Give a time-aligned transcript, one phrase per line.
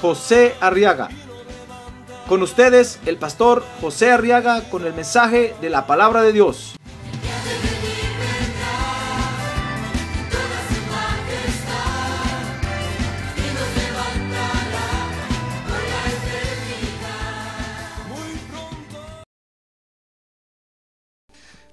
[0.00, 1.08] José Arriaga.
[2.28, 6.74] Con ustedes, el pastor José Arriaga con el mensaje de la palabra de Dios.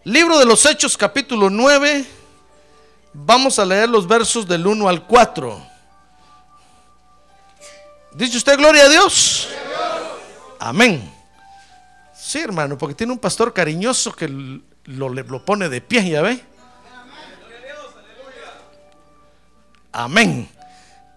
[0.06, 2.06] Libro de los Hechos capítulo 9.
[3.14, 5.73] Vamos a leer los versos del 1 al 4.
[8.16, 9.50] ¿Dice usted gloria a Dios?
[10.60, 11.12] Amén.
[12.16, 16.44] Sí, hermano, porque tiene un pastor cariñoso que lo, lo pone de pie, ¿ya ve?
[19.92, 20.50] Amén.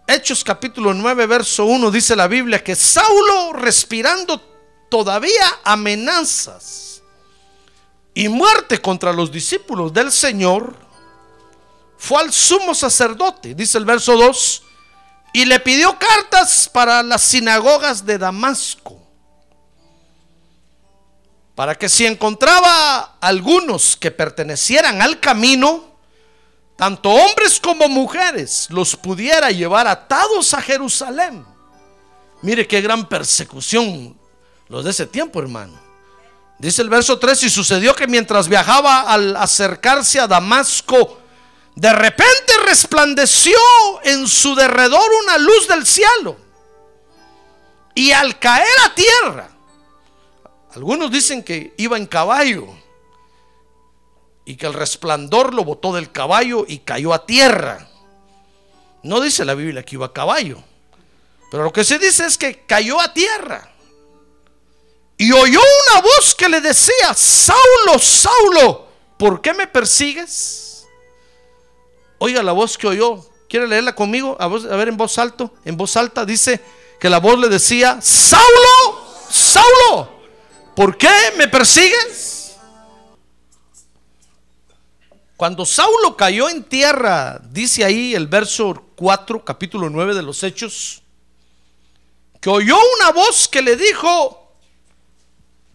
[0.07, 4.41] Hechos capítulo 9, verso 1 dice la Biblia que Saulo respirando
[4.89, 7.03] todavía amenazas
[8.15, 10.75] y muerte contra los discípulos del Señor,
[11.99, 14.63] fue al sumo sacerdote, dice el verso 2,
[15.37, 18.99] y le pidió cartas para las sinagogas de Damasco,
[21.55, 25.99] para que si encontraba algunos que pertenecieran al camino,
[26.75, 31.45] tanto hombres como mujeres, los pudiera llevar atados a Jerusalén.
[32.41, 34.19] Mire qué gran persecución
[34.69, 35.79] los de ese tiempo, hermano.
[36.59, 41.21] Dice el verso 3, y sucedió que mientras viajaba al acercarse a Damasco,
[41.77, 43.59] de repente resplandeció
[44.03, 46.37] en su derredor una luz del cielo.
[47.95, 49.51] Y al caer a tierra,
[50.75, 52.67] algunos dicen que iba en caballo
[54.47, 57.89] y que el resplandor lo botó del caballo y cayó a tierra.
[59.03, 60.63] No dice la Biblia que iba a caballo,
[61.51, 63.71] pero lo que se dice es que cayó a tierra.
[65.19, 70.66] Y oyó una voz que le decía, Saulo, Saulo, ¿por qué me persigues?
[72.19, 73.25] Oiga la voz que oyó.
[73.49, 74.37] ¿Quiere leerla conmigo?
[74.41, 75.51] A, ver en voz alta.
[75.65, 76.61] En voz alta dice
[76.99, 80.11] que la voz le decía, Saulo, Saulo,
[80.75, 82.57] ¿por qué me persigues?
[85.37, 91.03] Cuando Saulo cayó en tierra, dice ahí el verso 4, capítulo 9 de los Hechos,
[92.41, 94.51] que oyó una voz que le dijo,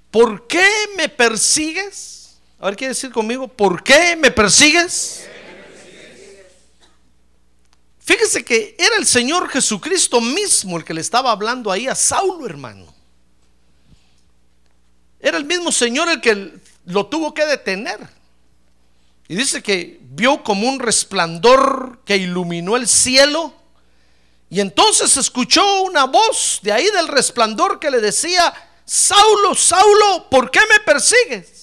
[0.10, 2.40] ¿por qué me persigues?
[2.60, 5.28] A ver, quiere decir conmigo, ¿por qué me persigues?
[8.04, 12.46] Fíjese que era el Señor Jesucristo mismo el que le estaba hablando ahí a Saulo,
[12.46, 12.92] hermano.
[15.20, 16.52] Era el mismo Señor el que
[16.86, 18.00] lo tuvo que detener.
[19.28, 23.54] Y dice que vio como un resplandor que iluminó el cielo.
[24.50, 30.50] Y entonces escuchó una voz de ahí del resplandor que le decía, Saulo, Saulo, ¿por
[30.50, 31.61] qué me persigues?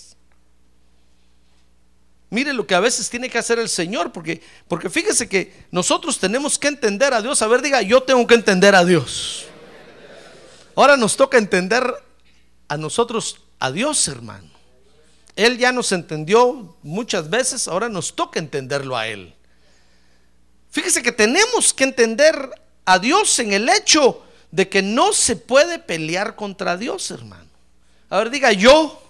[2.31, 6.19] Mire lo que a veces tiene que hacer el Señor, porque, porque fíjese que nosotros
[6.19, 7.41] tenemos que entender a Dios.
[7.41, 9.47] A ver, diga, yo tengo que entender a Dios.
[10.75, 11.83] Ahora nos toca entender
[12.69, 14.51] a nosotros a Dios, hermano.
[15.37, 19.35] Él ya nos entendió muchas veces, ahora nos toca entenderlo a Él.
[20.71, 22.51] Fíjese que tenemos que entender
[22.85, 27.49] a Dios en el hecho de que no se puede pelear contra Dios, hermano.
[28.11, 29.03] A ver, diga yo.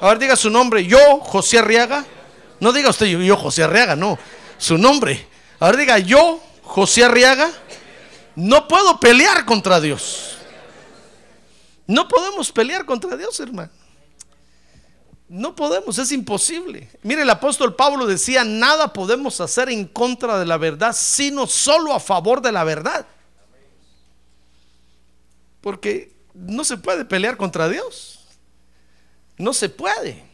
[0.00, 0.84] A ver, diga su nombre.
[0.86, 2.06] Yo, José Arriaga.
[2.60, 4.18] No diga usted yo, José Arriaga, no.
[4.58, 5.26] Su nombre.
[5.58, 7.50] A ver, diga yo, José Arriaga.
[8.36, 10.36] No puedo pelear contra Dios.
[11.86, 13.70] No podemos pelear contra Dios, hermano.
[15.28, 16.90] No podemos, es imposible.
[17.02, 21.94] Mire, el apóstol Pablo decía, nada podemos hacer en contra de la verdad, sino solo
[21.94, 23.06] a favor de la verdad.
[25.60, 28.20] Porque no se puede pelear contra Dios.
[29.36, 30.29] No se puede.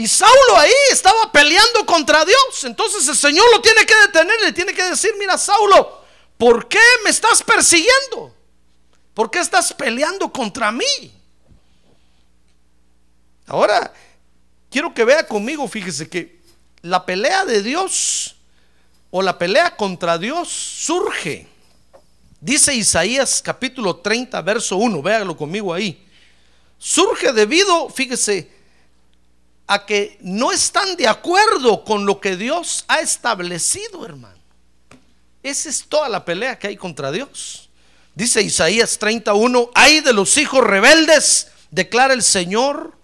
[0.00, 2.64] Y Saulo ahí estaba peleando contra Dios.
[2.64, 6.00] Entonces el Señor lo tiene que detener, le tiene que decir, mira Saulo,
[6.38, 8.34] ¿por qué me estás persiguiendo?
[9.12, 11.12] ¿Por qué estás peleando contra mí?
[13.46, 13.92] Ahora,
[14.70, 16.40] quiero que vea conmigo, fíjese que
[16.80, 18.36] la pelea de Dios
[19.10, 21.46] o la pelea contra Dios surge
[22.40, 26.02] Dice Isaías capítulo 30, verso 1, véalo conmigo ahí.
[26.78, 28.50] Surge debido, fíjese,
[29.70, 34.40] a que no están de acuerdo con lo que Dios ha establecido, hermano.
[35.44, 37.68] Esa es toda la pelea que hay contra Dios.
[38.12, 42.98] Dice Isaías 31, hay de los hijos rebeldes, declara el Señor,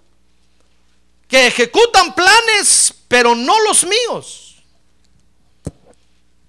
[1.28, 4.56] que ejecutan planes, pero no los míos.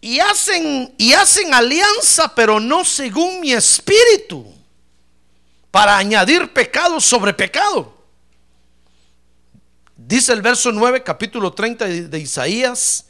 [0.01, 4.51] Y hacen y hacen alianza, pero no según mi espíritu,
[5.69, 7.96] para añadir pecado sobre pecado.
[10.07, 13.07] Dice el verso 9, capítulo 30 de, Isaías,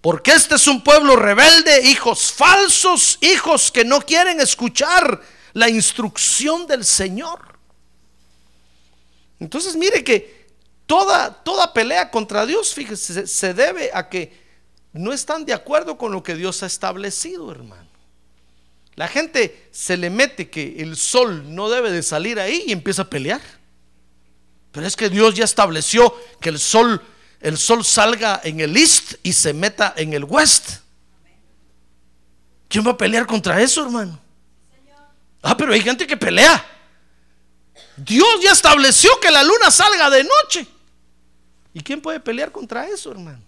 [0.00, 5.22] porque este es un pueblo rebelde, hijos falsos, hijos que no quieren escuchar
[5.52, 7.38] la instrucción del Señor.
[9.38, 10.48] Entonces mire que
[10.84, 14.36] toda, toda pelea contra Dios, fíjese, se, se debe a que
[14.92, 17.88] no están de acuerdo con lo que Dios ha establecido, hermano.
[18.96, 23.02] La gente se le mete que el sol no debe de salir ahí y empieza
[23.02, 23.61] a pelear.
[24.72, 27.00] Pero es que Dios ya estableció que el sol,
[27.40, 30.80] el sol salga en el east y se meta en el west.
[32.68, 34.18] ¿Quién va a pelear contra eso, hermano?
[35.42, 36.64] Ah, pero hay gente que pelea.
[37.96, 40.66] Dios ya estableció que la luna salga de noche.
[41.74, 43.42] ¿Y quién puede pelear contra eso, hermano?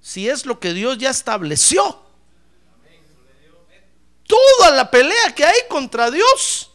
[0.00, 2.02] Si es lo que Dios ya estableció.
[4.26, 6.72] Toda la pelea que hay contra Dios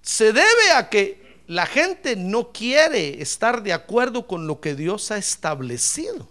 [0.00, 5.10] se debe a que la gente no quiere estar de acuerdo con lo que Dios
[5.10, 6.28] ha establecido.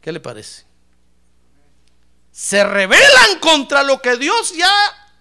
[0.00, 0.64] ¿Qué le parece?
[2.30, 4.72] Se rebelan contra lo que Dios ya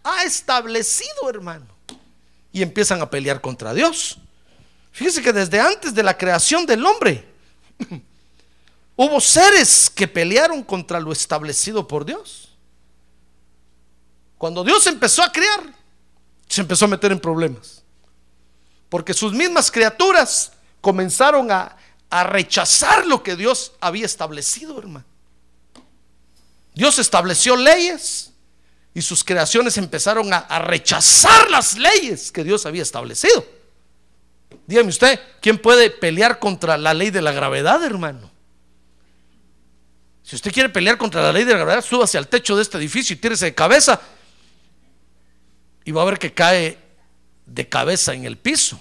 [0.03, 1.65] ha establecido, hermano.
[2.51, 4.17] Y empiezan a pelear contra Dios.
[4.91, 7.27] Fíjese que desde antes de la creación del hombre,
[8.95, 12.49] hubo seres que pelearon contra lo establecido por Dios.
[14.37, 15.73] Cuando Dios empezó a crear,
[16.47, 17.83] se empezó a meter en problemas.
[18.89, 20.51] Porque sus mismas criaturas
[20.81, 21.77] comenzaron a,
[22.09, 25.05] a rechazar lo que Dios había establecido, hermano.
[26.73, 28.31] Dios estableció leyes
[28.93, 33.45] y sus creaciones empezaron a, a, rechazar las leyes que Dios había establecido.
[34.65, 38.31] Dígame usted, ¿quién puede pelear contra la ley de la gravedad, hermano?
[40.23, 42.77] Si usted quiere pelear contra la ley de la gravedad, súbase al techo de este
[42.77, 43.99] edificio y tírese de cabeza
[45.85, 46.77] y va a ver que cae
[47.49, 48.79] de cabeza en el piso.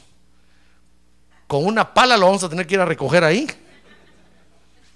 [1.47, 3.47] Con una pala lo vamos a tener que ir a recoger ahí.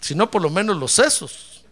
[0.01, 1.65] Si no, por lo menos los sesos.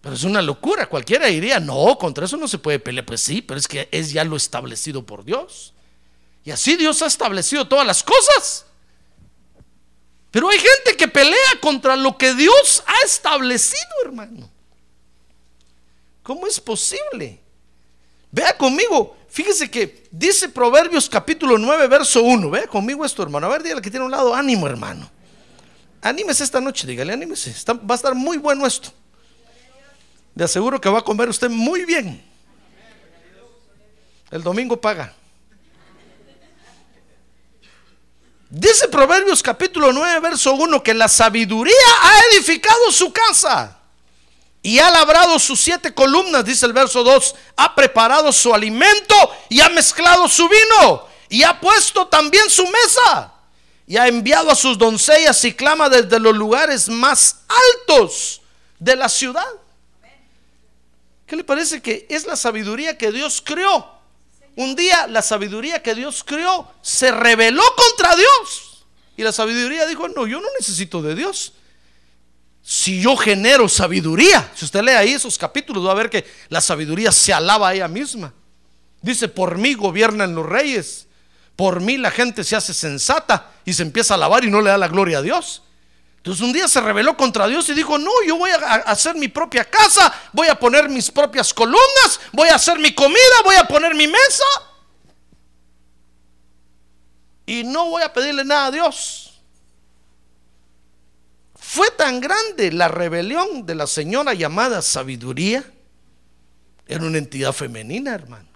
[0.00, 0.88] Pero es una locura.
[0.88, 3.04] Cualquiera diría, no, contra eso no se puede pelear.
[3.04, 5.74] Pues sí, pero es que es ya lo establecido por Dios.
[6.44, 8.66] Y así Dios ha establecido todas las cosas.
[10.30, 14.48] Pero hay gente que pelea contra lo que Dios ha establecido, hermano.
[16.22, 17.40] ¿Cómo es posible?
[18.30, 22.50] Vea conmigo, fíjese que dice Proverbios capítulo 9, verso 1.
[22.50, 23.46] Vea conmigo esto, hermano.
[23.46, 25.10] A ver, dígale que tiene un lado, ánimo, hermano.
[26.02, 27.54] Anímese esta noche, dígale, anímese.
[27.68, 28.92] Va a estar muy bueno esto.
[30.34, 32.22] Le aseguro que va a comer usted muy bien.
[34.30, 35.14] El domingo paga.
[38.48, 43.75] Dice Proverbios capítulo 9, verso 1, que la sabiduría ha edificado su casa
[44.66, 49.14] y ha labrado sus siete columnas, dice el verso 2, ha preparado su alimento
[49.48, 53.32] y ha mezclado su vino y ha puesto también su mesa
[53.86, 57.42] y ha enviado a sus doncellas y clama desde los lugares más
[57.78, 58.42] altos
[58.80, 59.46] de la ciudad.
[61.28, 63.88] ¿Qué le parece que es la sabiduría que Dios creó?
[64.56, 68.84] Un día la sabiduría que Dios creó se rebeló contra Dios.
[69.16, 71.52] Y la sabiduría dijo, no, yo no necesito de Dios
[72.68, 76.60] si yo genero sabiduría, si usted lee ahí esos capítulos, va a ver que la
[76.60, 78.34] sabiduría se alaba a ella misma.
[79.00, 81.06] Dice, por mí gobiernan los reyes,
[81.54, 84.70] por mí la gente se hace sensata y se empieza a alabar y no le
[84.70, 85.62] da la gloria a Dios.
[86.16, 89.28] Entonces un día se rebeló contra Dios y dijo, no, yo voy a hacer mi
[89.28, 93.68] propia casa, voy a poner mis propias columnas, voy a hacer mi comida, voy a
[93.68, 94.44] poner mi mesa.
[97.46, 99.25] Y no voy a pedirle nada a Dios.
[101.76, 105.62] Fue tan grande la rebelión de la señora llamada sabiduría.
[106.86, 108.48] Era una entidad femenina, hermano.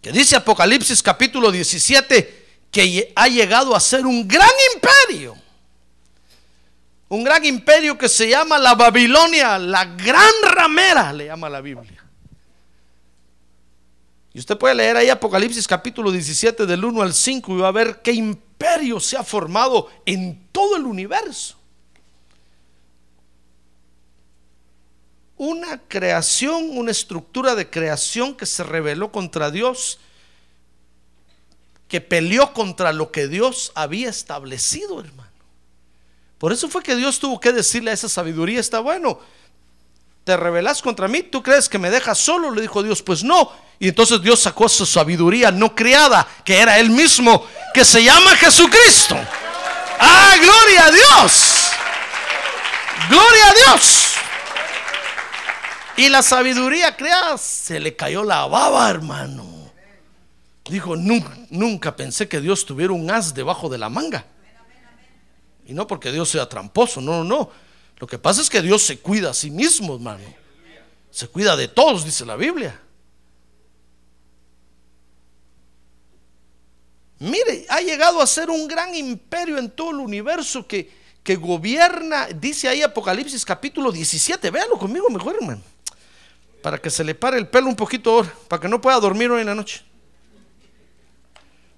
[0.00, 5.36] Que dice Apocalipsis capítulo 17 que ha llegado a ser un gran imperio.
[7.10, 11.99] Un gran imperio que se llama la Babilonia, la gran ramera, le llama la Biblia.
[14.32, 17.72] Y usted puede leer ahí Apocalipsis capítulo 17 del 1 al 5 y va a
[17.72, 21.56] ver qué imperio se ha formado en todo el universo.
[25.36, 29.98] Una creación, una estructura de creación que se rebeló contra Dios,
[31.88, 35.30] que peleó contra lo que Dios había establecido, hermano.
[36.38, 39.18] Por eso fue que Dios tuvo que decirle a esa sabiduría, está bueno,
[40.24, 42.50] te rebelas contra mí, ¿tú crees que me dejas solo?
[42.50, 43.50] Le dijo Dios, pues no.
[43.82, 48.36] Y entonces Dios sacó su sabiduría no creada, que era Él mismo, que se llama
[48.36, 49.16] Jesucristo.
[49.98, 51.70] Ah, gloria a Dios.
[53.08, 54.06] Gloria a Dios.
[55.96, 59.72] Y la sabiduría creada se le cayó la baba, hermano.
[60.66, 64.26] Dijo, nunca, nunca pensé que Dios tuviera un as debajo de la manga.
[65.66, 67.50] Y no porque Dios sea tramposo, no, no, no.
[67.96, 70.24] Lo que pasa es que Dios se cuida a sí mismo, hermano.
[71.10, 72.78] Se cuida de todos, dice la Biblia.
[77.20, 80.90] Mire, ha llegado a ser un gran imperio en todo el universo que,
[81.22, 84.50] que gobierna, dice ahí Apocalipsis capítulo 17.
[84.50, 85.60] Véalo conmigo mejor, hermano.
[86.62, 89.30] Para que se le pare el pelo un poquito ahora, para que no pueda dormir
[89.30, 89.84] hoy en la noche.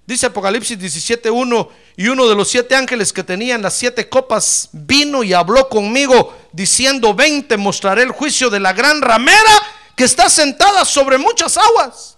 [0.05, 5.23] Dice Apocalipsis 17.1, y uno de los siete ángeles que tenían las siete copas vino
[5.23, 9.51] y habló conmigo, diciendo, ven, te mostraré el juicio de la gran ramera
[9.95, 12.17] que está sentada sobre muchas aguas.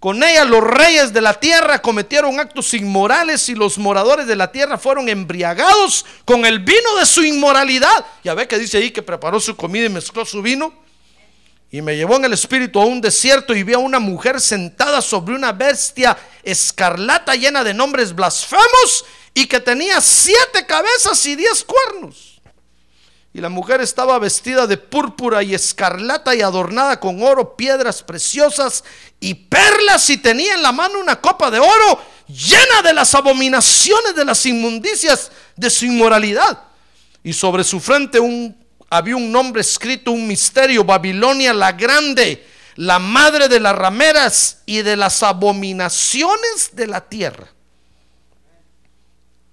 [0.00, 4.52] Con ella los reyes de la tierra cometieron actos inmorales y los moradores de la
[4.52, 8.06] tierra fueron embriagados con el vino de su inmoralidad.
[8.22, 10.72] Ya ve que dice ahí que preparó su comida y mezcló su vino.
[11.70, 15.02] Y me llevó en el espíritu a un desierto y vi a una mujer sentada
[15.02, 21.64] sobre una bestia escarlata llena de nombres blasfemos y que tenía siete cabezas y diez
[21.64, 22.37] cuernos.
[23.32, 28.84] Y la mujer estaba vestida de púrpura y escarlata y adornada con oro, piedras preciosas
[29.20, 34.14] y perlas y tenía en la mano una copa de oro llena de las abominaciones
[34.14, 36.64] de las inmundicias de su inmoralidad.
[37.22, 38.18] Y sobre su frente
[38.90, 44.82] había un nombre escrito, un misterio, Babilonia la grande, la madre de las rameras y
[44.82, 47.48] de las abominaciones de la tierra.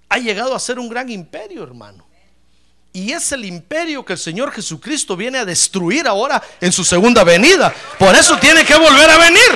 [0.08, 2.05] Ha llegado a ser un gran imperio, hermano.
[2.96, 7.24] Y es el imperio que el Señor Jesucristo viene a destruir ahora en su segunda
[7.24, 7.70] venida.
[7.98, 9.50] Por eso tiene que volver a venir.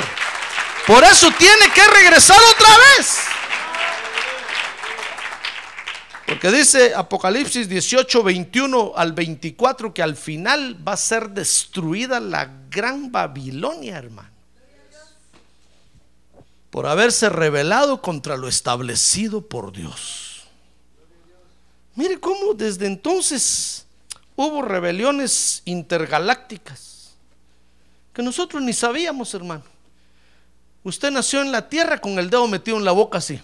[0.86, 3.16] Por eso tiene que regresar otra vez.
[6.26, 12.46] Porque dice Apocalipsis 18, 21 al 24 que al final va a ser destruida la
[12.68, 14.28] gran Babilonia, hermano.
[16.68, 20.29] Por haberse rebelado contra lo establecido por Dios.
[22.00, 23.84] Mire cómo desde entonces
[24.34, 27.10] hubo rebeliones intergalácticas
[28.14, 29.64] que nosotros ni sabíamos, hermano.
[30.82, 33.38] Usted nació en la tierra con el dedo metido en la boca así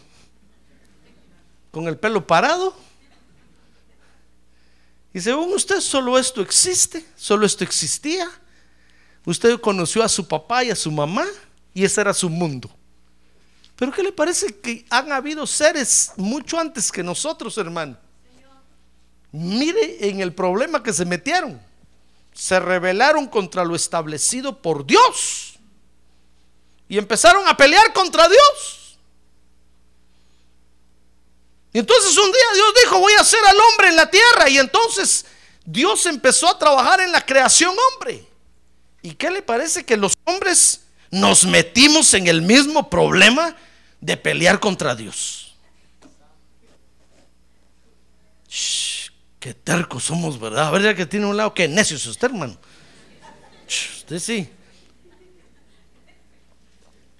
[1.71, 2.75] con el pelo parado.
[5.13, 8.27] Y según usted, solo esto existe, solo esto existía.
[9.27, 11.27] Usted conoció a su papá y a su mamá
[11.75, 12.71] y ese era su mundo.
[13.77, 18.06] Pero ¿qué le parece que han habido seres mucho antes que nosotros, hermano?
[19.33, 21.61] Mire en el problema que se metieron.
[22.33, 25.59] Se rebelaron contra lo establecido por Dios.
[26.89, 28.99] Y empezaron a pelear contra Dios.
[31.73, 34.49] Y entonces un día Dios dijo, voy a hacer al hombre en la tierra.
[34.49, 35.27] Y entonces
[35.65, 38.27] Dios empezó a trabajar en la creación hombre.
[39.03, 43.55] ¿Y qué le parece que los hombres nos metimos en el mismo problema
[44.01, 45.55] de pelear contra Dios?
[49.55, 50.69] Qué somos, ¿verdad?
[50.69, 52.57] A ver, ya que tiene un lado, qué necio es usted, hermano.
[53.67, 54.49] usted sí.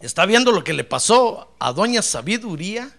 [0.01, 2.91] Está viendo lo que le pasó a doña Sabiduría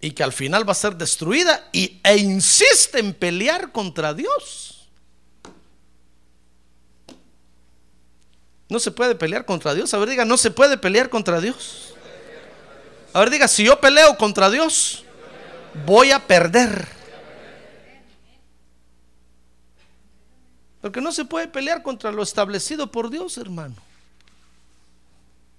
[0.00, 4.88] y que al final va a ser destruida y, e insiste en pelear contra Dios.
[8.68, 9.92] No se puede pelear contra Dios.
[9.92, 11.94] A ver, diga, no se puede pelear contra Dios.
[13.12, 15.04] A ver, diga, si yo peleo contra Dios,
[15.84, 17.01] voy a perder.
[20.82, 23.76] Porque no se puede pelear contra lo establecido por Dios, hermano.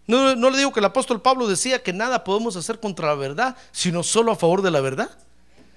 [0.05, 3.55] No, le digo que el apóstol Pablo decía que nada podemos hacer contra la verdad,
[3.71, 5.09] sino solo a favor de la verdad.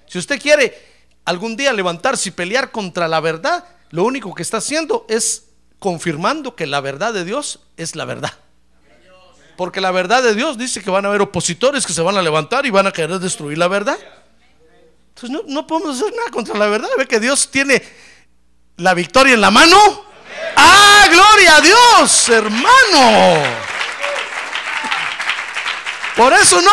[0.05, 0.77] Si usted quiere
[1.23, 5.45] algún día levantarse y pelear contra la verdad, lo único que está haciendo es
[5.79, 8.33] confirmando que la verdad de Dios es la verdad.
[9.55, 12.21] Porque la verdad de Dios dice que van a haber opositores que se van a
[12.21, 13.97] levantar y van a querer destruir la verdad.
[15.15, 16.89] Entonces no, no podemos hacer nada contra la verdad.
[16.97, 17.81] Ve que Dios tiene
[18.77, 20.05] la victoria en la mano.
[20.55, 23.67] ¡Ah, gloria a Dios, hermano!
[26.15, 26.71] Por eso no,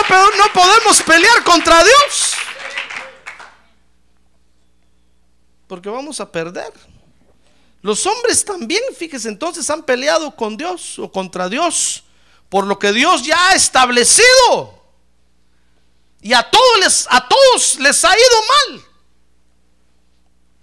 [0.55, 2.35] podemos pelear contra Dios.
[5.67, 6.73] Porque vamos a perder.
[7.83, 12.05] Los hombres también, fíjese, entonces han peleado con Dios o contra Dios
[12.49, 14.83] por lo que Dios ya ha establecido.
[16.23, 18.85] Y a todos les, a todos les ha ido mal.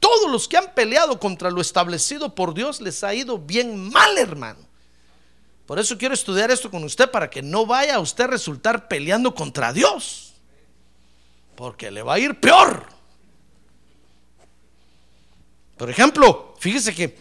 [0.02, 4.18] Todos los que han peleado contra lo establecido por Dios les ha ido bien mal,
[4.18, 4.60] hermano.
[5.68, 8.90] Por eso quiero estudiar esto con usted para que no vaya a usted a resultar
[8.90, 10.34] peleando contra Dios.
[11.56, 12.88] Porque le va a ir peor.
[15.78, 17.18] Por ejemplo, fíjese que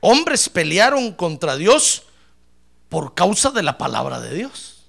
[0.00, 2.04] hombres pelearon contra Dios
[2.88, 4.84] por causa de la palabra de Dios.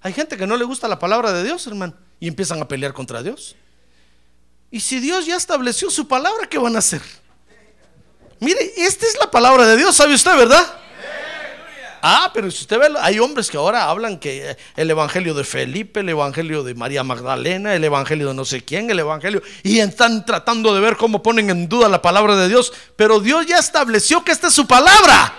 [0.00, 2.92] Hay gente que no le gusta la palabra de Dios, hermano, y empiezan a pelear
[2.92, 3.56] contra Dios.
[4.70, 7.00] Y si Dios ya estableció su palabra, ¿qué van a hacer?
[8.40, 10.78] Mire, esta es la palabra de Dios, ¿sabe usted, verdad?
[12.00, 16.00] Ah, pero si usted ve, hay hombres que ahora hablan que el evangelio de Felipe,
[16.00, 20.24] el evangelio de María Magdalena, el evangelio de no sé quién, el evangelio, y están
[20.24, 24.22] tratando de ver cómo ponen en duda la palabra de Dios, pero Dios ya estableció
[24.22, 25.32] que esta es su palabra.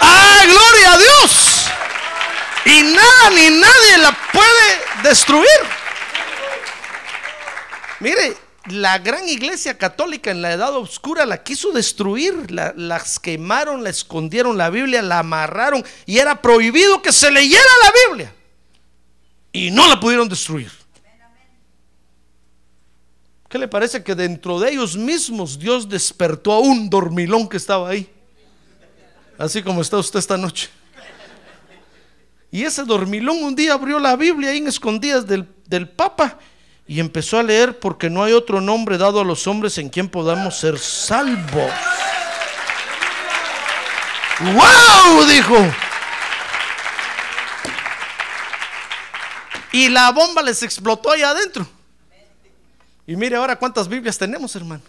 [0.00, 1.66] ¡Ah, gloria a Dios!
[2.66, 5.81] Y nada ni nadie la puede destruir.
[8.02, 13.84] Mire, la gran iglesia católica en la edad oscura la quiso destruir, la, las quemaron,
[13.84, 18.34] la escondieron la Biblia, la amarraron y era prohibido que se leyera la Biblia.
[19.52, 20.72] Y no la pudieron destruir.
[23.48, 27.88] ¿Qué le parece que dentro de ellos mismos Dios despertó a un dormilón que estaba
[27.90, 28.10] ahí?
[29.38, 30.70] Así como está usted esta noche.
[32.50, 36.38] Y ese dormilón un día abrió la Biblia ahí en escondidas del, del Papa
[36.86, 40.08] y empezó a leer porque no hay otro nombre dado a los hombres en quien
[40.08, 41.70] podamos ser salvos.
[44.40, 45.24] ¡Wow!
[45.26, 45.56] Dijo.
[49.72, 51.66] Y la bomba les explotó allá adentro.
[53.06, 54.82] Y mire ahora cuántas Biblias tenemos, hermano.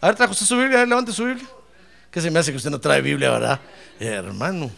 [0.00, 1.46] A ver, trajo usted su Biblia, levante su Biblia.
[2.10, 3.60] Que se me hace que usted no trae Biblia, ¿verdad?
[4.00, 4.70] hermano.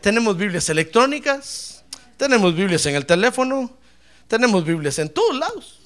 [0.00, 1.84] Tenemos Biblias electrónicas,
[2.16, 3.70] tenemos Biblias en el teléfono,
[4.32, 5.78] tenemos Biblias en todos lados.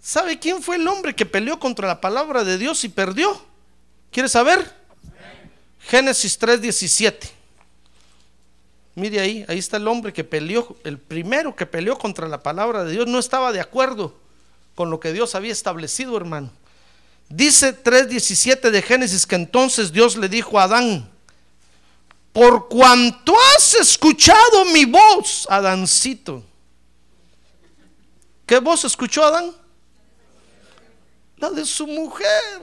[0.00, 3.38] ¿Sabe quién fue el hombre que peleó contra la palabra de Dios y perdió?
[4.10, 4.74] ¿Quiere saber?
[5.80, 7.28] Génesis 3:17.
[8.94, 12.82] Mire ahí, ahí está el hombre que peleó, el primero que peleó contra la palabra
[12.82, 14.14] de Dios, no estaba de acuerdo
[14.74, 16.50] con lo que Dios había establecido, hermano.
[17.28, 21.11] Dice 3:17 de Génesis que entonces Dios le dijo a Adán,
[22.32, 26.42] por cuanto has escuchado mi voz, Adancito.
[28.46, 29.54] ¿Qué voz escuchó Adán?
[31.36, 32.62] La de su mujer.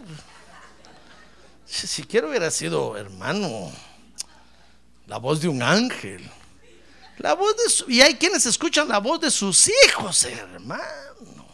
[1.66, 3.72] Si siquiera hubiera sido, hermano,
[5.06, 6.30] la voz de un ángel.
[7.18, 11.46] La voz de su, y hay quienes escuchan la voz de sus hijos, hermano.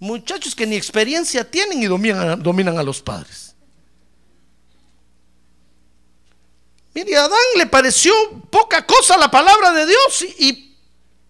[0.00, 3.51] Muchachos que ni experiencia tienen y dominan, dominan a los padres.
[6.94, 8.12] Mire, a Adán le pareció
[8.50, 10.72] poca cosa la palabra de Dios y,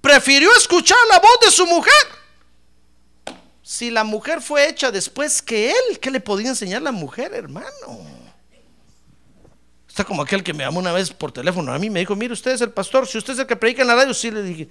[0.03, 1.95] prefirió escuchar la voz de su mujer.
[3.63, 7.71] Si la mujer fue hecha después que él, ¿qué le podía enseñar la mujer, hermano?
[9.89, 12.33] Está como aquel que me llamó una vez por teléfono a mí, me dijo, mire,
[12.35, 14.43] usted es el pastor, si usted es el que predica en la radio, sí le
[14.43, 14.69] dije,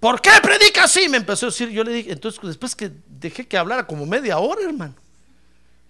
[0.00, 1.08] ¿por qué predica así?
[1.08, 4.38] Me empezó a decir, yo le dije, entonces después que dejé que hablara como media
[4.38, 4.94] hora, hermano,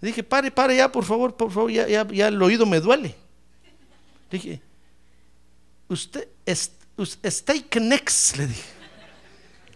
[0.00, 3.16] le dije, pare, pare ya, por favor, por favor, ya, el oído me duele.
[4.34, 4.60] Dije,
[5.86, 6.26] usted,
[7.80, 8.64] next, le dije.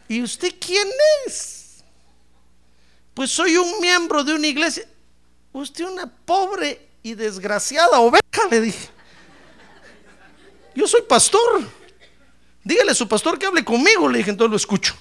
[0.09, 0.88] ¿Y usted quién
[1.25, 1.85] es?
[3.14, 4.85] Pues soy un miembro de una iglesia.
[5.53, 8.88] Usted una pobre y desgraciada oveja, le dije.
[10.75, 11.62] Yo soy pastor.
[12.64, 14.97] Dígale a su pastor que hable conmigo, le dije, entonces lo escucho.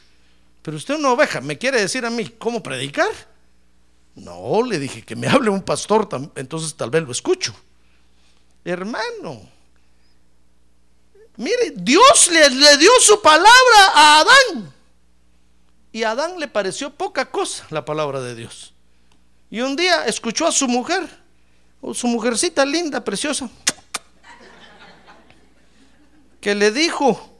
[0.61, 3.09] Pero usted una oveja, ¿me quiere decir a mí cómo predicar?
[4.13, 7.55] No, le dije que me hable un pastor, entonces tal vez lo escucho.
[8.67, 9.49] Hermano,
[11.37, 14.73] mire, Dios le, le, dio su palabra a Adán.
[15.93, 18.73] Y a Adán le pareció poca cosa la palabra de Dios.
[19.49, 21.07] Y un día escuchó a su mujer,
[21.79, 23.49] o su mujercita linda, preciosa,
[26.41, 27.39] que le dijo,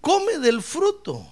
[0.00, 1.30] come del fruto.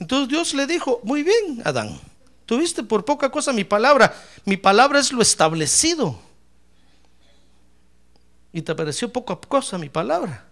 [0.00, 2.00] Entonces Dios le dijo, muy bien, Adán
[2.46, 4.14] Tuviste por poca cosa mi palabra.
[4.44, 6.18] Mi palabra es lo establecido.
[8.52, 10.44] Y te pareció poca cosa mi palabra.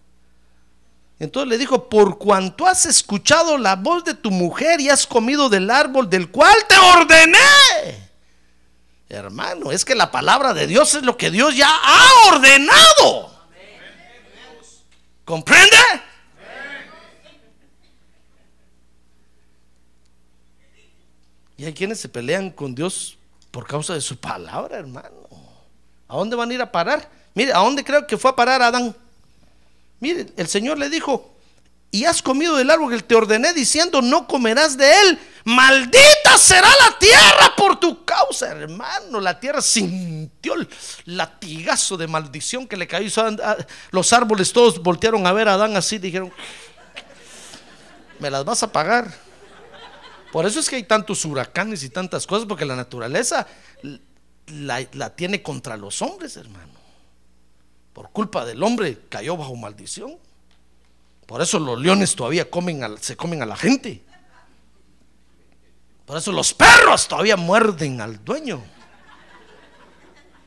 [1.19, 5.51] Entonces le dijo, por cuanto has escuchado la voz de tu mujer y has comido
[5.51, 8.09] del árbol del cual te ordené.
[9.11, 13.31] Hermano, es que la palabra de Dios es lo que Dios ya ha ordenado.
[15.27, 15.77] ¿Comprende?
[21.61, 23.19] Y hay quienes se pelean con Dios
[23.51, 25.29] por causa de su palabra, hermano.
[26.09, 27.07] ¿A dónde van a ir a parar?
[27.35, 28.97] Mire, ¿a dónde creo que fue a parar Adán?
[29.99, 31.35] Mire, el Señor le dijo,
[31.91, 36.71] y has comido del árbol que te ordené diciendo no comerás de él, maldita será
[36.81, 39.21] la tierra por tu causa, hermano.
[39.21, 40.67] La tierra sintió el
[41.05, 43.11] latigazo de maldición que le cayó.
[43.91, 46.33] Los árboles todos voltearon a ver a Adán así, dijeron,
[48.19, 49.30] me las vas a pagar.
[50.33, 53.47] Por eso es que hay tantos huracanes y tantas cosas, porque la naturaleza
[54.47, 56.73] la, tiene contra los hombres, hermano.
[57.93, 60.17] Por culpa del hombre cayó bajo maldición.
[61.27, 64.03] Por eso los leones todavía comen se comen a la gente.
[66.07, 68.63] Por eso los perros todavía muerden al dueño.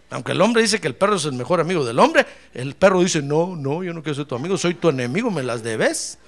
[0.10, 3.02] Aunque el hombre dice que el perro es el mejor amigo del hombre, el perro
[3.02, 6.20] dice, no, no, yo no quiero ser tu amigo, soy tu enemigo, me las debes.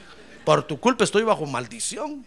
[0.43, 2.25] Por tu culpa estoy bajo maldición.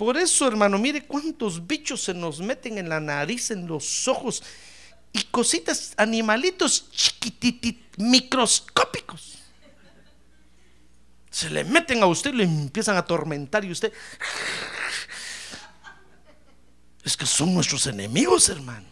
[0.00, 4.42] Por eso, hermano, mire cuántos bichos se nos meten en la nariz, en los ojos
[5.12, 9.36] y cositas, animalitos chiquititos, microscópicos.
[11.30, 13.92] Se le meten a usted y le empiezan a atormentar y usted...
[17.04, 18.88] Es que son nuestros enemigos, hermano.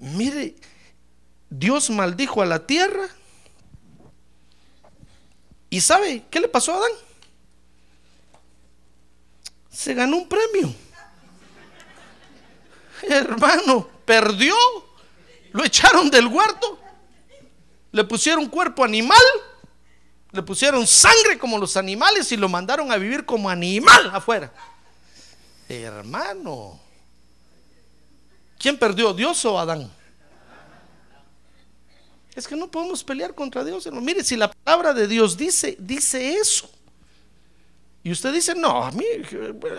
[0.00, 0.56] Mire,
[1.48, 3.08] Dios maldijo a la tierra.
[5.70, 6.92] ¿Y sabe qué le pasó a Adán?
[9.80, 10.74] se ganó un premio.
[13.02, 14.54] Hermano, perdió.
[15.52, 16.78] Lo echaron del huerto.
[17.90, 19.22] Le pusieron cuerpo animal.
[20.32, 24.52] Le pusieron sangre como los animales y lo mandaron a vivir como animal afuera.
[25.66, 26.78] Hermano.
[28.58, 29.14] ¿Quién perdió?
[29.14, 29.90] ¿Dios o Adán?
[32.40, 34.02] Es que no podemos pelear contra Dios, hermano.
[34.02, 36.70] Mire, si la palabra de Dios dice, dice eso.
[38.02, 39.04] Y usted dice, no, a mí,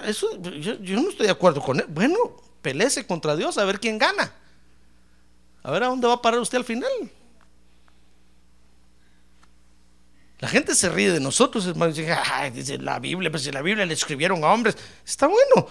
[0.06, 1.88] eso, yo, no estoy de acuerdo con él.
[1.89, 2.19] Bueno,
[2.62, 4.32] pelece contra Dios a ver quién gana.
[5.63, 6.91] A ver a dónde va a parar usted al final.
[10.38, 11.91] La gente se ríe de nosotros, hermano.
[11.91, 12.15] Dice,
[12.54, 14.78] dice la Biblia, pues si la Biblia le escribieron a hombres.
[15.04, 15.67] Está bueno.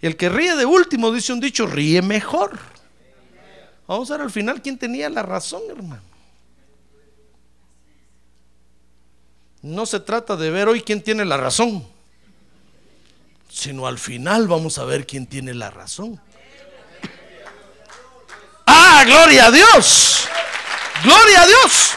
[0.00, 2.58] El que ríe de último, dice un dicho, ríe mejor.
[3.86, 6.11] Vamos a ver al final quién tenía la razón, hermano.
[9.62, 11.86] No se trata de ver hoy quién tiene la razón,
[13.48, 16.20] sino al final vamos a ver quién tiene la razón.
[18.66, 20.28] Ah, gloria a Dios.
[21.04, 21.92] Gloria a Dios.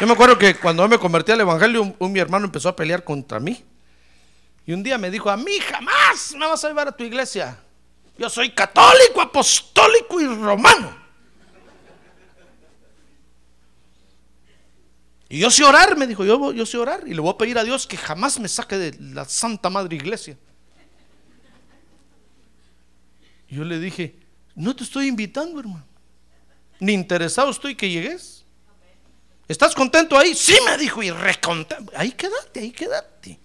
[0.00, 3.04] Yo me acuerdo que cuando me convertí al Evangelio, un, mi hermano empezó a pelear
[3.04, 3.64] contra mí.
[4.66, 7.58] Y un día me dijo, a mí jamás me vas a llevar a tu iglesia.
[8.16, 11.07] Yo soy católico, apostólico y romano.
[15.28, 17.58] Y yo sé orar, me dijo, yo, yo sé orar y le voy a pedir
[17.58, 20.38] a Dios que jamás me saque de la Santa Madre Iglesia.
[23.48, 24.16] Yo le dije,
[24.54, 25.84] no te estoy invitando, hermano.
[26.80, 28.44] Ni interesado estoy que llegues.
[29.46, 30.34] ¿Estás contento ahí?
[30.34, 31.90] Sí, me dijo, y recontento.
[31.96, 33.38] Ahí quédate, ahí quédate.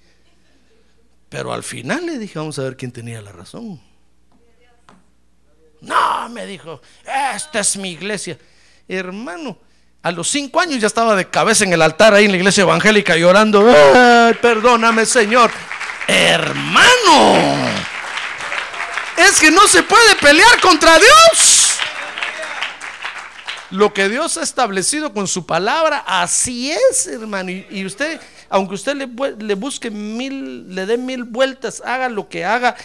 [1.30, 3.82] Pero al final le dije, vamos a ver quién tenía la razón.
[5.82, 6.82] No, me dijo,
[7.36, 8.38] esta es mi iglesia.
[8.88, 9.58] Hermano,
[10.04, 12.64] a los cinco años ya estaba de cabeza en el altar ahí en la iglesia
[12.64, 13.66] evangélica llorando.
[14.42, 15.50] perdóname, Señor.
[16.06, 17.70] Hermano,
[19.16, 21.78] es que no se puede pelear contra Dios.
[23.70, 27.52] Lo que Dios ha establecido con su palabra, así es, hermano.
[27.52, 29.08] Y, usted, aunque usted le,
[29.40, 32.76] le busque mil, le dé mil vueltas, haga lo que haga,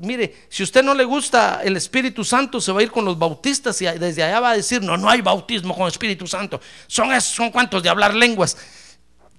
[0.00, 3.18] mire, si usted no le gusta el Espíritu Santo, se va a ir con los
[3.18, 6.60] bautistas y desde allá va a decir, no, no hay bautismo con Espíritu Santo.
[6.86, 8.56] Son esos, son cuantos de hablar lenguas.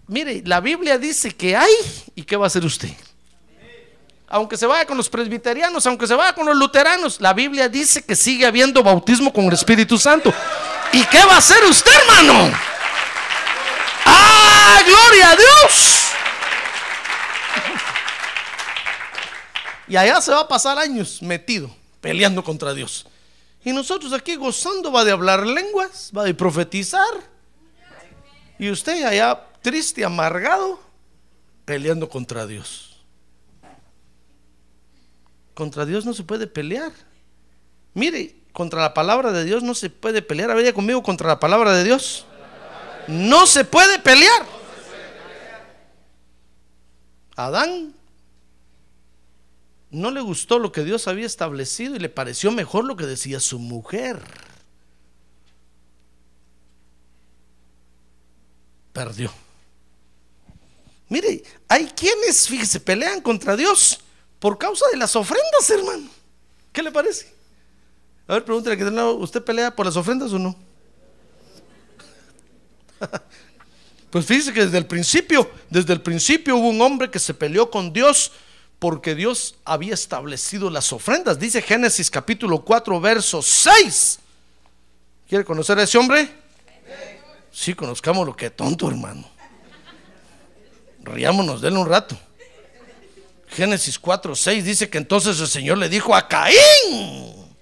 [0.07, 1.73] Mire, la Biblia dice que hay
[2.13, 2.91] y qué va a hacer usted.
[4.27, 8.03] Aunque se vaya con los presbiterianos, aunque se vaya con los luteranos, la Biblia dice
[8.03, 10.33] que sigue habiendo bautismo con el Espíritu Santo.
[10.91, 12.51] ¿Y qué va a hacer usted, hermano?
[14.05, 16.14] ¡Ah, gloria a Dios!
[19.87, 21.69] Y allá se va a pasar años metido,
[22.01, 23.05] peleando contra Dios.
[23.63, 27.01] Y nosotros aquí gozando va de hablar lenguas, va de profetizar.
[28.59, 30.79] Y usted allá triste, amargado,
[31.65, 33.01] peleando contra Dios.
[35.55, 36.91] Contra Dios no se puede pelear.
[37.95, 40.51] Mire, contra la palabra de Dios no se puede pelear.
[40.51, 42.25] A ver, conmigo contra la palabra de Dios.
[43.07, 44.45] No se puede pelear.
[47.35, 47.94] Adán
[49.95, 53.39] no le gustó lo que Dios había establecido y le pareció mejor lo que decía
[53.39, 54.21] su mujer.
[58.93, 59.31] Perdió.
[61.09, 63.99] Mire, hay quienes, fíjese, pelean contra Dios
[64.39, 66.09] por causa de las ofrendas, hermano.
[66.71, 67.33] ¿Qué le parece?
[68.27, 70.55] A ver, pregúntale que ¿usted pelea por las ofrendas o no?
[74.09, 77.69] Pues fíjese que desde el principio, desde el principio hubo un hombre que se peleó
[77.69, 78.31] con Dios
[78.79, 81.39] porque Dios había establecido las ofrendas.
[81.39, 84.19] Dice Génesis capítulo 4, verso 6.
[85.27, 86.29] ¿Quiere conocer a ese hombre?
[87.51, 89.29] Sí, conozcamos lo que tonto, hermano.
[91.01, 92.17] Riámonos de un rato.
[93.47, 97.55] Génesis 4, 6 dice que entonces el Señor le dijo a Caín,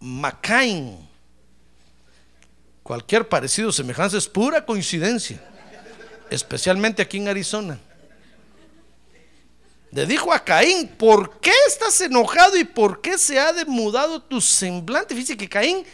[0.00, 1.08] Macaín,
[2.82, 5.40] Cualquier parecido semejanza es pura coincidencia,
[6.30, 7.78] especialmente aquí en Arizona.
[9.92, 14.40] Le dijo a Caín, ¿por qué estás enojado y por qué se ha demudado tu
[14.40, 15.14] semblante?
[15.14, 15.84] Fíjese que Caín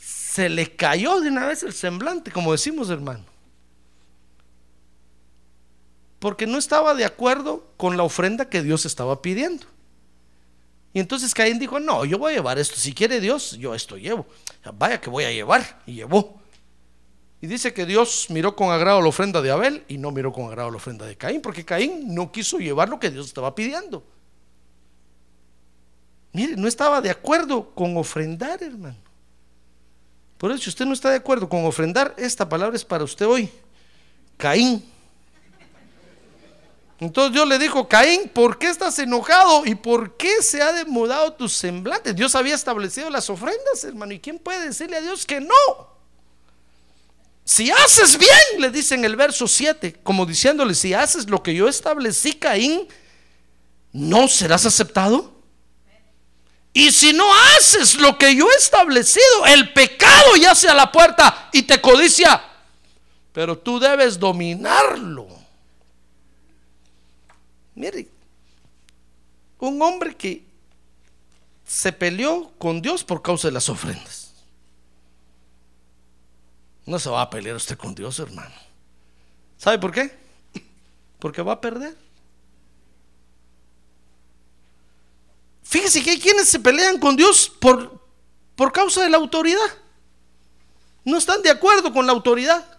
[0.00, 3.24] se le cayó de una vez el semblante, como decimos hermano.
[6.20, 9.66] Porque no estaba de acuerdo con la ofrenda que Dios estaba pidiendo.
[10.92, 12.76] Y entonces Caín dijo, no, yo voy a llevar esto.
[12.76, 14.26] Si quiere Dios, yo esto llevo.
[14.74, 15.82] Vaya que voy a llevar.
[15.86, 16.40] Y llevó.
[17.40, 20.46] Y dice que Dios miró con agrado la ofrenda de Abel y no miró con
[20.46, 24.02] agrado la ofrenda de Caín, porque Caín no quiso llevar lo que Dios estaba pidiendo.
[26.32, 28.96] Mire, no estaba de acuerdo con ofrendar, hermano.
[30.36, 33.26] Por eso, si usted no está de acuerdo con ofrendar, esta palabra es para usted
[33.26, 33.50] hoy.
[34.36, 34.84] Caín.
[37.00, 39.64] Entonces Dios le dijo, Caín, ¿por qué estás enojado?
[39.64, 42.12] ¿Y por qué se ha demudado tu semblante?
[42.12, 44.12] Dios había establecido las ofrendas, hermano.
[44.12, 45.97] ¿Y quién puede decirle a Dios que no?
[47.48, 51.54] Si haces bien, le dice en el verso 7, como diciéndole, si haces lo que
[51.54, 52.86] yo establecí, Caín,
[53.90, 55.32] ¿no serás aceptado?
[56.74, 57.24] Y si no
[57.56, 62.38] haces lo que yo he establecido, el pecado yace a la puerta y te codicia.
[63.32, 65.26] Pero tú debes dominarlo.
[67.74, 68.08] Mire,
[69.58, 70.44] un hombre que
[71.66, 74.17] se peleó con Dios por causa de las ofrendas.
[76.88, 78.54] No se va a pelear usted con Dios, hermano.
[79.58, 80.16] ¿Sabe por qué?
[81.18, 81.96] Porque va a perder.
[85.62, 88.00] Fíjese que hay quienes se pelean con Dios por,
[88.56, 89.68] por causa de la autoridad.
[91.04, 92.78] No están de acuerdo con la autoridad.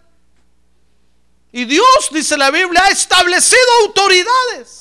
[1.52, 4.80] Y Dios, dice la Biblia, ha establecido autoridades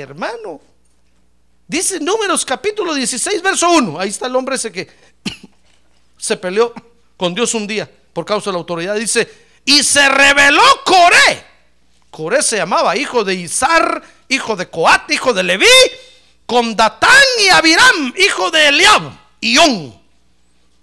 [0.00, 0.60] hermano.
[1.66, 3.98] Dice Números capítulo 16, verso 1.
[3.98, 4.88] Ahí está el hombre ese que
[6.18, 6.72] se peleó
[7.24, 8.96] con Dios un día por causa de la autoridad.
[8.96, 9.26] Dice,
[9.64, 11.42] y se rebeló Coré.
[12.10, 15.66] Coré se llamaba hijo de Izar, hijo de Coat, hijo de Leví,
[16.44, 17.10] con Datán
[17.42, 19.10] y Abiram, hijo de Eliab,
[19.40, 19.98] Ión,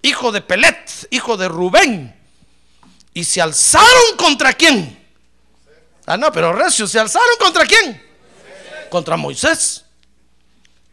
[0.02, 2.20] hijo de Pelet, hijo de Rubén.
[3.14, 4.98] Y se alzaron contra quién?
[6.08, 8.02] Ah, no, pero recio, ¿se alzaron contra quién?
[8.90, 9.86] contra Moisés.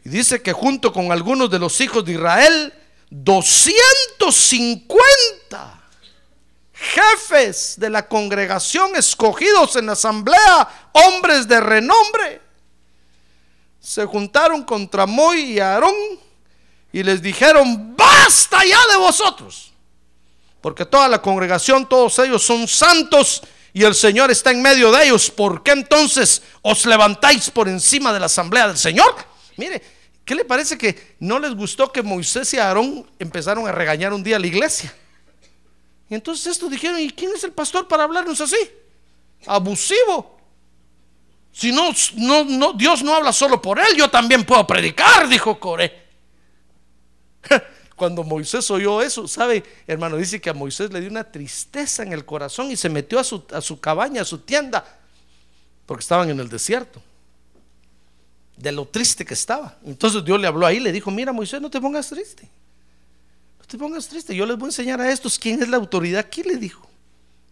[0.04, 2.74] Y dice que junto con algunos de los hijos de Israel,
[3.10, 5.82] 250
[6.72, 12.42] jefes de la congregación escogidos en la asamblea, hombres de renombre,
[13.80, 15.94] se juntaron contra Moy y Aarón
[16.92, 19.72] y les dijeron, basta ya de vosotros,
[20.60, 23.42] porque toda la congregación, todos ellos son santos
[23.72, 28.12] y el Señor está en medio de ellos, ¿por qué entonces os levantáis por encima
[28.12, 29.14] de la asamblea del Señor?
[29.56, 29.82] Mire,
[30.28, 34.22] ¿qué le parece que no les gustó que Moisés y Aarón empezaron a regañar un
[34.22, 34.94] día a la iglesia?
[36.10, 38.58] Y entonces estos dijeron, ¿y quién es el pastor para hablarnos así?
[39.46, 40.38] Abusivo.
[41.50, 41.92] Si no,
[42.74, 46.08] Dios no habla solo por él, yo también puedo predicar, dijo Coré.
[47.96, 49.64] Cuando Moisés oyó eso, ¿sabe?
[49.86, 53.18] Hermano, dice que a Moisés le dio una tristeza en el corazón y se metió
[53.18, 54.84] a su cabaña, a su tienda,
[55.86, 57.02] porque estaban en el desierto.
[58.58, 59.78] De lo triste que estaba.
[59.84, 62.48] Entonces Dios le habló ahí, le dijo, mira Moisés, no te pongas triste.
[63.58, 64.34] No te pongas triste.
[64.34, 66.88] Yo les voy a enseñar a estos quién es la autoridad aquí, le dijo.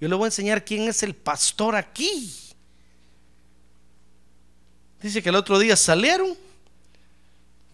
[0.01, 2.33] Yo les voy a enseñar quién es el pastor aquí.
[5.01, 6.37] Dice que el otro día salieron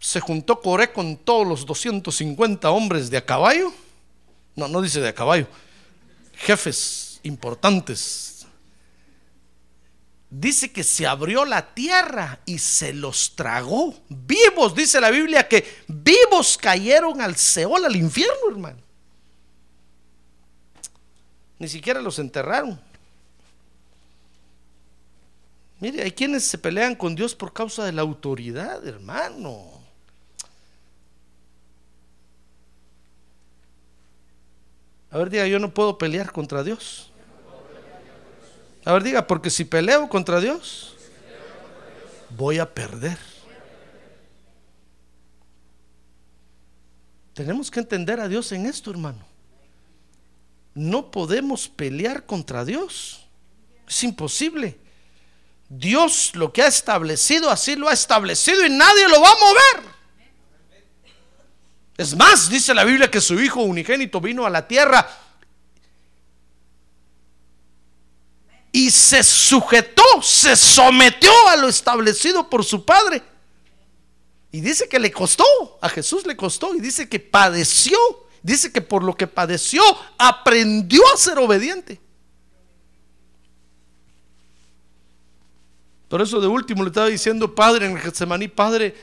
[0.02, 3.72] se juntó Coré con todos los 250 hombres de a caballo.
[4.56, 5.46] No, no dice de a caballo.
[6.34, 8.31] Jefes importantes.
[10.34, 13.94] Dice que se abrió la tierra y se los tragó.
[14.08, 18.78] Vivos, dice la Biblia, que vivos cayeron al Seol, al infierno, hermano.
[21.58, 22.80] Ni siquiera los enterraron.
[25.80, 29.82] Mire, hay quienes se pelean con Dios por causa de la autoridad, hermano.
[35.10, 37.11] A ver, diga, yo no puedo pelear contra Dios.
[38.84, 40.94] A ver, diga, porque si peleo contra Dios,
[42.30, 43.18] voy a perder.
[47.34, 49.24] Tenemos que entender a Dios en esto, hermano.
[50.74, 53.26] No podemos pelear contra Dios.
[53.88, 54.78] Es imposible.
[55.68, 59.92] Dios lo que ha establecido, así lo ha establecido y nadie lo va a mover.
[61.96, 65.08] Es más, dice la Biblia que su Hijo unigénito vino a la tierra
[68.72, 73.22] y se sujetó, se sometió a lo establecido por su Padre.
[74.50, 75.44] Y dice que le costó,
[75.80, 77.98] a Jesús le costó, y dice que padeció,
[78.42, 79.82] dice que por lo que padeció
[80.18, 82.00] aprendió a ser obediente.
[86.08, 88.94] Por eso de último le estaba diciendo, Padre, en el Getsemaní, Padre,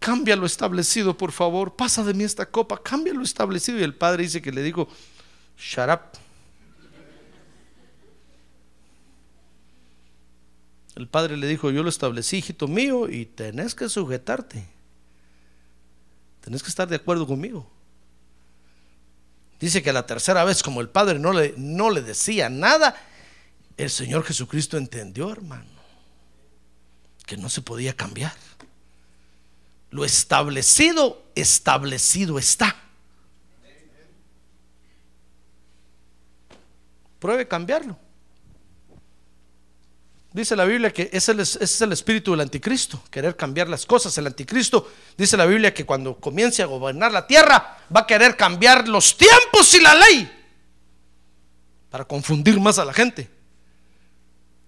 [0.00, 3.78] cambia lo establecido, por favor, pasa de mí esta copa, cambia lo establecido.
[3.78, 4.88] Y el Padre dice que le dijo,
[5.58, 6.00] shut
[11.00, 14.66] El padre le dijo, yo lo establecí, hijito mío, y tenés que sujetarte.
[16.42, 17.66] Tenés que estar de acuerdo conmigo.
[19.58, 22.94] Dice que la tercera vez, como el padre no le, no le decía nada,
[23.78, 25.70] el Señor Jesucristo entendió, hermano,
[27.24, 28.34] que no se podía cambiar.
[29.88, 32.76] Lo establecido, establecido está.
[37.18, 38.09] Pruebe cambiarlo.
[40.32, 44.16] Dice la Biblia que ese es, el, espíritu del anticristo, querer cambiar las cosas.
[44.16, 48.36] El anticristo dice la Biblia que cuando comience a gobernar la tierra va a querer
[48.36, 50.30] cambiar los tiempos y la ley
[51.90, 53.28] para confundir más a la gente.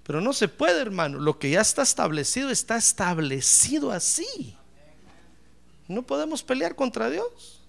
[0.03, 1.21] Pero no se puede, hermano.
[1.21, 4.57] Lo que ya está establecido está establecido así.
[5.87, 7.61] No podemos pelear contra Dios.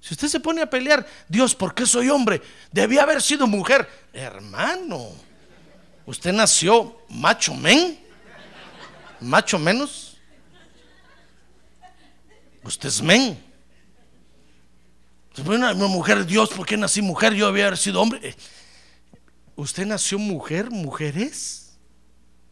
[0.00, 2.40] Si usted se pone a pelear, Dios, ¿por qué soy hombre?
[2.70, 3.88] Debía haber sido mujer.
[4.12, 5.29] Hermano
[6.10, 7.96] Usted nació macho men,
[9.20, 10.16] macho menos.
[12.64, 13.40] Usted es men.
[15.46, 17.32] Una, mujer, Dios, ¿por qué nací mujer?
[17.34, 18.30] Yo había sido hombre.
[18.30, 18.34] Eh,
[19.54, 21.78] usted nació mujer, mujeres.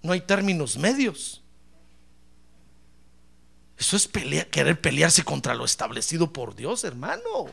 [0.02, 1.42] No hay términos medios.
[3.76, 7.48] Eso es querer pelearse contra lo establecido por Dios, hermano.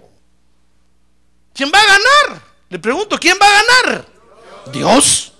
[1.55, 2.43] ¿Quién va a ganar?
[2.69, 4.07] Le pregunto, ¿quién va a ganar?
[4.71, 5.31] Dios.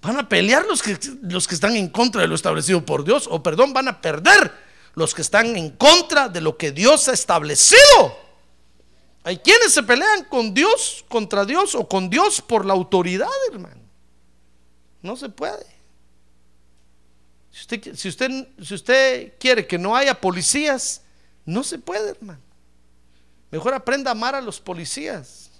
[0.00, 3.26] Van a pelear los que, los que están en contra de lo establecido por Dios,
[3.30, 4.52] o perdón, van a perder
[4.94, 7.80] los que están en contra de lo que Dios ha establecido.
[9.24, 13.80] Hay quienes se pelean con Dios, contra Dios o con Dios por la autoridad, hermano.
[15.02, 15.66] No se puede.
[17.50, 21.02] Si usted, si usted, si usted quiere que no haya policías,
[21.44, 22.40] no se puede, hermano.
[23.50, 25.50] Mejor aprenda a amar a los policías.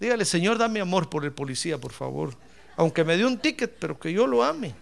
[0.00, 2.36] Dígale, Señor, dame amor por el policía, por favor
[2.76, 4.74] aunque me dio un ticket, pero que yo lo ame.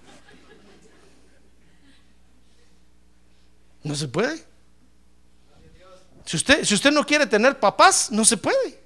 [3.82, 4.42] No se puede.
[6.24, 8.82] Si usted, si usted no quiere tener papás, no se puede.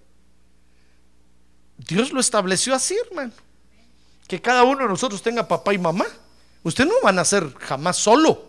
[1.78, 3.32] Dios lo estableció así, hermano.
[4.26, 6.04] Que cada uno de nosotros tenga papá y mamá.
[6.64, 8.48] Usted no va a nacer jamás solo.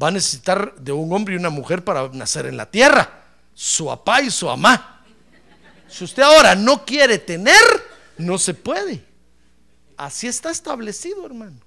[0.00, 3.24] Va a necesitar de un hombre y una mujer para nacer en la tierra.
[3.54, 5.02] Su papá y su mamá.
[5.88, 7.56] Si usted ahora no quiere tener,
[8.18, 9.07] no se puede.
[9.98, 11.60] Así está establecido, hermano.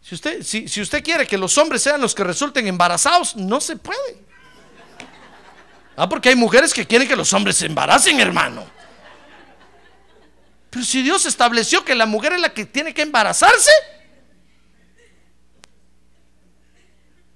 [0.00, 3.76] Si usted, si, usted quiere que los hombres sean los que resulten embarazados, no se
[3.76, 4.24] puede.
[5.94, 8.64] Ah, porque hay mujeres que quieren que los hombres se embaracen, hermano.
[10.70, 13.72] Pero si Dios estableció que la mujer es la que tiene que embarazarse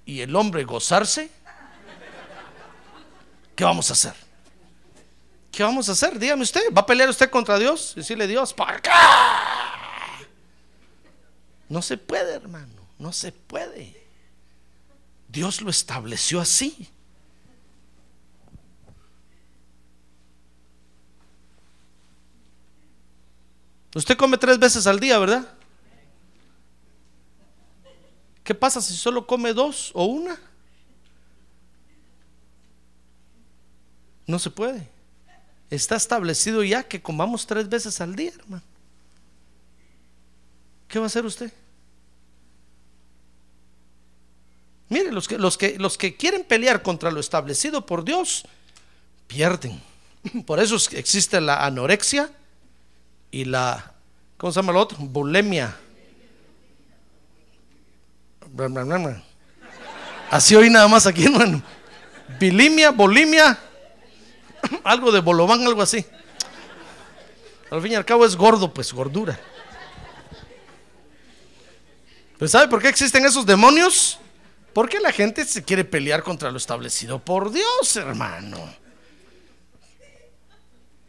[0.05, 1.29] y el hombre gozarse,
[3.55, 4.24] ¿qué vamos a hacer?
[5.55, 6.19] ¿Qué vamos a hacer?
[6.19, 7.93] Dígame usted, ¿va a pelear usted contra Dios?
[7.95, 8.91] Decirle Dios, ¿para acá?
[11.69, 14.05] No se puede, hermano, no se puede.
[15.29, 16.89] Dios lo estableció así.
[23.95, 25.47] Usted come tres veces al día, ¿verdad?
[28.43, 30.37] ¿Qué pasa si solo come dos o una?
[34.27, 34.94] No se puede.
[35.69, 38.63] Está establecido ya que comamos tres veces al día, hermano.
[40.87, 41.51] ¿Qué va a hacer usted?
[44.89, 48.45] Mire, los que, los, que, los que quieren pelear contra lo establecido por Dios,
[49.27, 49.81] pierden.
[50.45, 52.29] Por eso existe la anorexia
[53.31, 53.93] y la,
[54.37, 54.97] ¿cómo se llama lo otro?
[54.99, 55.75] Bulimia.
[60.29, 61.61] Así hoy nada más aquí, hermano.
[62.39, 63.59] Bilimia, bolimia
[64.83, 66.05] algo de bolobán, algo así.
[67.71, 69.39] Al fin y al cabo es gordo, pues gordura.
[72.37, 74.19] ¿Pero sabe por qué existen esos demonios?
[74.73, 78.57] Porque la gente se quiere pelear contra lo establecido por Dios, hermano.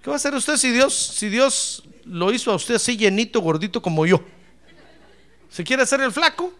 [0.02, 3.40] ¿Qué va a hacer usted si Dios, si Dios lo hizo a usted así llenito,
[3.40, 4.24] gordito como yo?
[5.50, 6.52] ¿Se quiere hacer el flaco?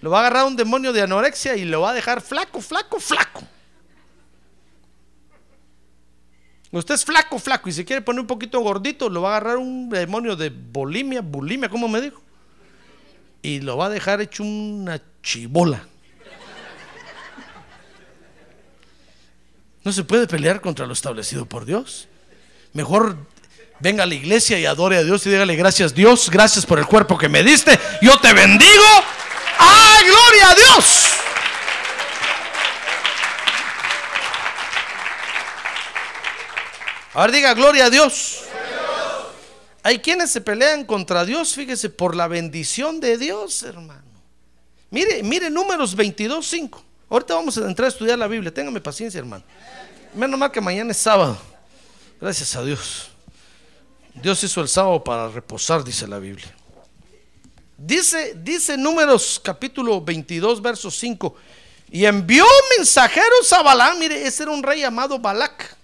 [0.00, 2.98] Lo va a agarrar un demonio de anorexia y lo va a dejar flaco, flaco,
[2.98, 3.42] flaco.
[6.70, 9.56] Usted es flaco, flaco y se quiere poner un poquito gordito, lo va a agarrar
[9.56, 12.20] un demonio de bulimia, bulimia, ¿cómo me dijo?
[13.40, 15.86] Y lo va a dejar hecho una chibola.
[19.82, 22.08] No se puede pelear contra lo establecido por Dios.
[22.74, 23.16] Mejor
[23.80, 26.86] venga a la iglesia y adore a Dios y dígale gracias Dios, gracias por el
[26.86, 27.78] cuerpo que me diste.
[28.02, 28.84] Yo te bendigo.
[29.58, 31.07] ¡Ah, gloria a Dios!
[37.18, 38.44] Ahora diga gloria a Dios.
[39.82, 44.04] Hay quienes se pelean contra Dios, fíjese, por la bendición de Dios, hermano.
[44.88, 46.84] Mire, mire números 22, 5.
[47.10, 48.54] Ahorita vamos a entrar a estudiar la Biblia.
[48.54, 49.42] Téngame paciencia, hermano.
[50.14, 51.36] Menos mal que mañana es sábado.
[52.20, 53.08] Gracias a Dios.
[54.14, 56.54] Dios hizo el sábado para reposar, dice la Biblia.
[57.76, 61.34] Dice, dice números capítulo 22, verso 5.
[61.90, 62.44] Y envió
[62.76, 63.98] mensajeros a Balaam.
[63.98, 65.77] Mire, ese era un rey llamado Balac.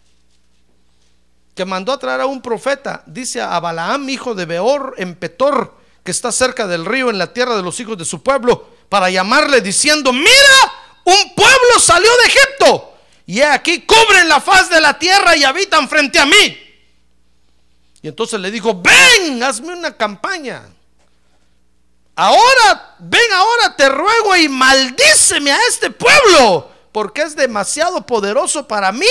[1.55, 3.03] Que mandó a traer a un profeta.
[3.07, 7.33] Dice a Balaam, hijo de Beor, en Petor, que está cerca del río, en la
[7.33, 10.73] tierra de los hijos de su pueblo, para llamarle diciendo: Mira,
[11.05, 12.91] un pueblo salió de Egipto.
[13.27, 16.61] Y aquí cubren la faz de la tierra y habitan frente a mí.
[18.03, 20.63] Y entonces le dijo, ven, hazme una campaña.
[22.15, 28.93] Ahora, ven ahora, te ruego y maldíceme a este pueblo, porque es demasiado poderoso para
[28.93, 29.07] mí.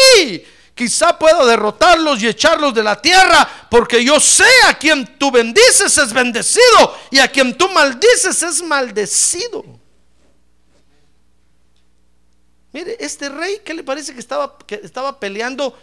[0.76, 5.96] Quizá puedo derrotarlos y echarlos de la tierra, porque yo sé a quien tú bendices
[5.98, 9.64] es bendecido y a quien tú maldices es maldecido.
[12.72, 15.78] Mire, este rey, ¿qué le parece que estaba, que estaba peleando?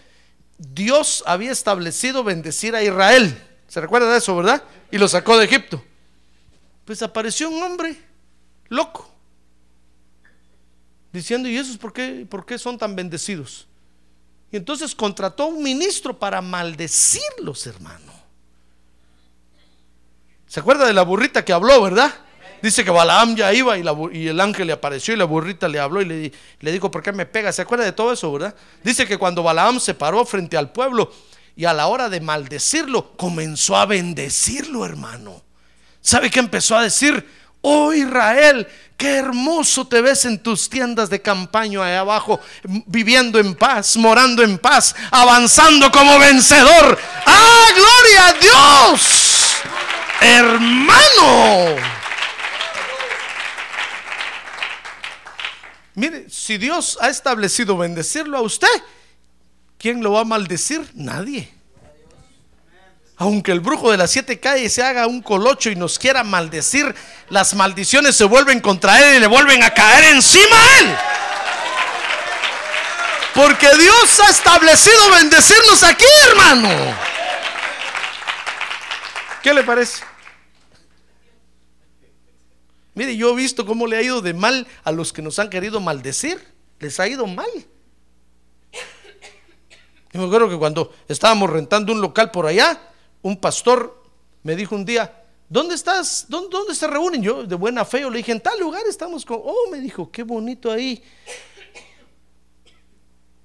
[0.59, 3.41] Dios había establecido bendecir a Israel.
[3.69, 4.65] ¿Se recuerda de eso, verdad?
[4.91, 5.83] Y lo sacó de Egipto.
[6.85, 7.97] Pues apareció un hombre
[8.69, 9.09] loco,
[11.13, 13.69] diciendo, ¿y esos por qué, por qué son tan bendecidos?
[14.53, 18.13] Y entonces contrató a un ministro para maldecirlos, hermano.
[20.47, 22.13] ¿Se acuerda de la burrita que habló, verdad?
[22.61, 26.03] Dice que Balaam ya iba y, el ángel le apareció y la burrita le habló
[26.03, 27.53] y le, dijo, ¿por qué me pega?
[27.53, 28.55] ¿Se acuerda de todo eso, verdad?
[28.83, 31.13] Dice que cuando Balaam se paró frente al pueblo
[31.57, 35.43] y a la hora de maldecirlo, comenzó a bendecirlo, hermano.
[36.01, 37.27] ¿Sabe qué empezó a decir?
[37.63, 42.41] Oh Israel, qué hermoso te ves en tus tiendas de campaña allá abajo,
[42.87, 46.99] viviendo en paz, morando en paz, avanzando como vencedor.
[47.27, 49.57] ¡Ah, gloria a Dios!
[50.21, 51.77] Hermano.
[55.95, 58.69] Mire, si Dios ha establecido bendecirlo a usted,
[59.77, 60.91] ¿quién lo va a maldecir?
[60.95, 61.60] Nadie.
[63.21, 66.95] Aunque el brujo de las siete calles se haga un colocho y nos quiera maldecir,
[67.29, 70.97] las maldiciones se vuelven contra él y le vuelven a caer encima a él.
[73.35, 76.71] Porque Dios ha establecido bendecirnos aquí, hermano.
[79.43, 80.03] ¿Qué le parece?
[82.95, 85.51] Mire, yo he visto cómo le ha ido de mal a los que nos han
[85.51, 86.43] querido maldecir.
[86.79, 87.51] Les ha ido mal.
[90.11, 92.81] Y me acuerdo que cuando estábamos rentando un local por allá,
[93.23, 94.03] un pastor
[94.43, 96.27] me dijo un día, ¿dónde estás?
[96.29, 97.23] ¿Dónde, se reúnen?
[97.23, 99.41] Yo de buena fe, yo le dije, en tal lugar estamos con...
[99.43, 101.03] Oh, me dijo, qué bonito ahí.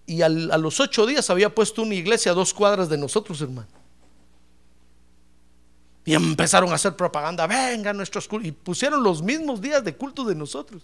[0.06, 3.68] Y a los ocho días había puesto una iglesia a dos cuadras de nosotros, hermano.
[6.06, 8.48] Y empezaron a hacer propaganda, venga nuestros cultos.
[8.48, 10.84] Y pusieron los mismos días de culto de nosotros.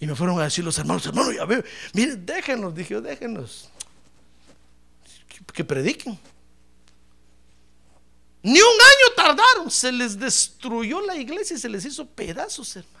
[0.00, 1.62] Y me fueron a decir los hermanos, hermanos, ya veo,
[1.94, 3.70] miren, déjenos, dije, déjenos.
[5.54, 6.18] Que, prediquen.
[8.42, 12.98] Ni un año tardaron, se les destruyó la iglesia y se les hizo pedazos, hermano.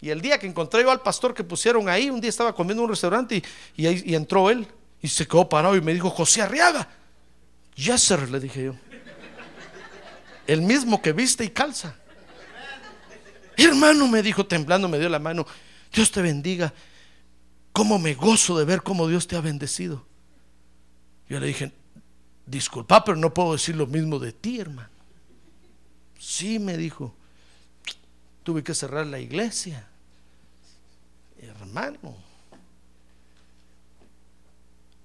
[0.00, 2.82] Y el día que encontré yo al pastor que pusieron ahí, un día estaba comiendo
[2.82, 3.42] en un restaurante
[3.76, 4.66] y, y, entró él
[5.02, 6.88] y se quedó parado y me dijo, José Arriaga.
[7.74, 8.74] Yes, sir, le dije yo
[10.52, 11.94] el mismo que viste y calza.
[13.56, 15.46] Hermano, me dijo temblando, me dio la mano,
[15.92, 16.74] Dios te bendiga.
[17.72, 20.04] ¿Cómo me gozo de ver cómo Dios te ha bendecido?
[21.28, 21.70] Yo le dije,
[22.50, 24.88] disculpa, pero no puedo decir lo mismo de ti, hermano.
[26.18, 27.14] Sí, me dijo,
[28.42, 29.86] tuve que cerrar la iglesia.
[31.40, 32.16] Hermano.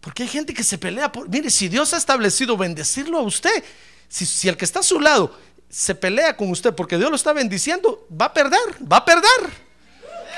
[0.02, 1.30] Porque hay gente que se pelea por...
[1.30, 3.64] Mire, si Dios ha establecido bendecirlo a usted,
[4.08, 5.36] si, el que está a su lado
[5.70, 8.60] se pelea con usted porque Dios lo está bendiciendo, va a perder,
[8.92, 9.66] va a perder.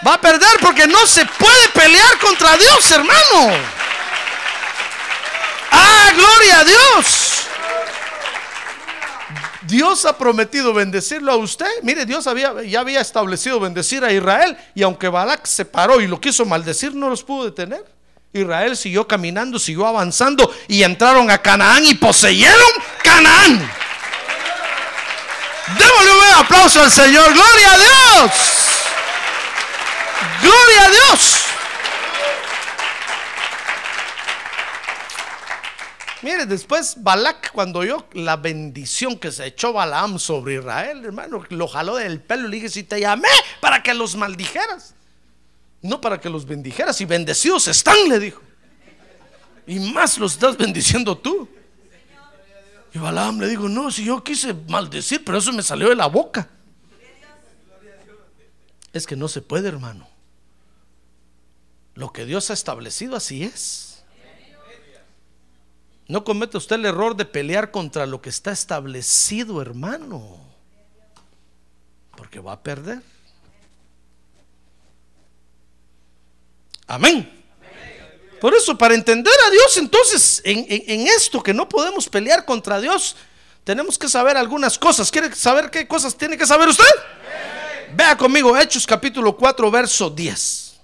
[0.05, 3.57] Va a perder porque no se puede pelear contra Dios, hermano.
[5.71, 7.47] Ah, gloria a Dios.
[9.67, 11.67] Dios ha prometido bendecirlo a usted.
[11.83, 12.25] Mire, Dios
[12.67, 16.95] ya había establecido bendecir a Israel y aunque Balak se paró y lo quiso maldecir,
[16.95, 17.85] no los pudo detener.
[18.33, 22.71] Israel siguió caminando, siguió avanzando y entraron a Canaán y poseyeron
[23.03, 23.71] Canaán.
[25.77, 27.33] Démosle un aplauso al Señor.
[27.33, 28.31] Gloria a Dios.
[30.41, 31.26] Gloria a Dios.
[36.23, 41.67] Mire, después Balak, cuando oyó la bendición que se echó Balaam sobre Israel, hermano, lo
[41.67, 43.29] jaló del pelo y le dije: Si te llamé
[43.61, 44.95] para que los maldijeras,
[45.81, 48.41] no para que los bendijeras, y bendecidos están, le dijo.
[49.67, 51.47] Y más los estás bendiciendo tú.
[52.93, 56.07] Y Balaam le dijo: No, si yo quise maldecir, pero eso me salió de la
[56.07, 56.49] boca.
[58.91, 60.07] Es que no se puede, hermano.
[61.93, 63.86] Lo que Dios ha establecido así es.
[66.07, 70.39] No cometa usted el error de pelear contra lo que está establecido, hermano.
[72.15, 73.01] Porque va a perder.
[76.87, 77.29] Amén.
[78.39, 83.15] Por eso, para entender a Dios, entonces, en, esto que no podemos pelear contra Dios,
[83.63, 85.11] tenemos que saber algunas cosas.
[85.11, 86.85] ¿Quiere saber qué cosas tiene que saber usted?
[87.93, 90.75] Vea conmigo Hechos capítulo 4, verso 10.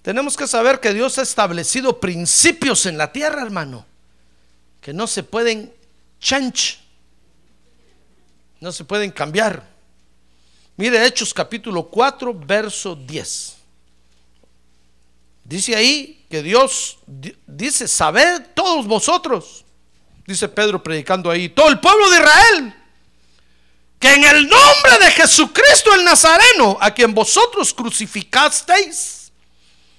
[0.00, 3.86] Tenemos que saber que Dios ha establecido principios en la tierra, hermano,
[4.82, 5.72] que no se pueden
[6.20, 6.78] change,
[8.60, 9.66] no se pueden cambiar.
[10.76, 13.56] Mire Hechos capítulo 4, verso 10.
[15.44, 19.64] Dice ahí que Dios di- dice, sabed todos vosotros,
[20.26, 22.74] dice Pedro predicando ahí, todo el pueblo de Israel,
[24.00, 29.30] que en el nombre de Jesucristo el Nazareno, a quien vosotros crucificasteis,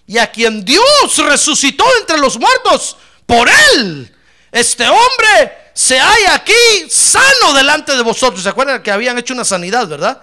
[0.06, 0.84] y a quien Dios
[1.20, 4.14] resucitó entre los muertos, por él,
[4.54, 6.54] este hombre se halla aquí
[6.88, 8.44] sano delante de vosotros.
[8.44, 10.22] ¿Se acuerdan que habían hecho una sanidad, verdad?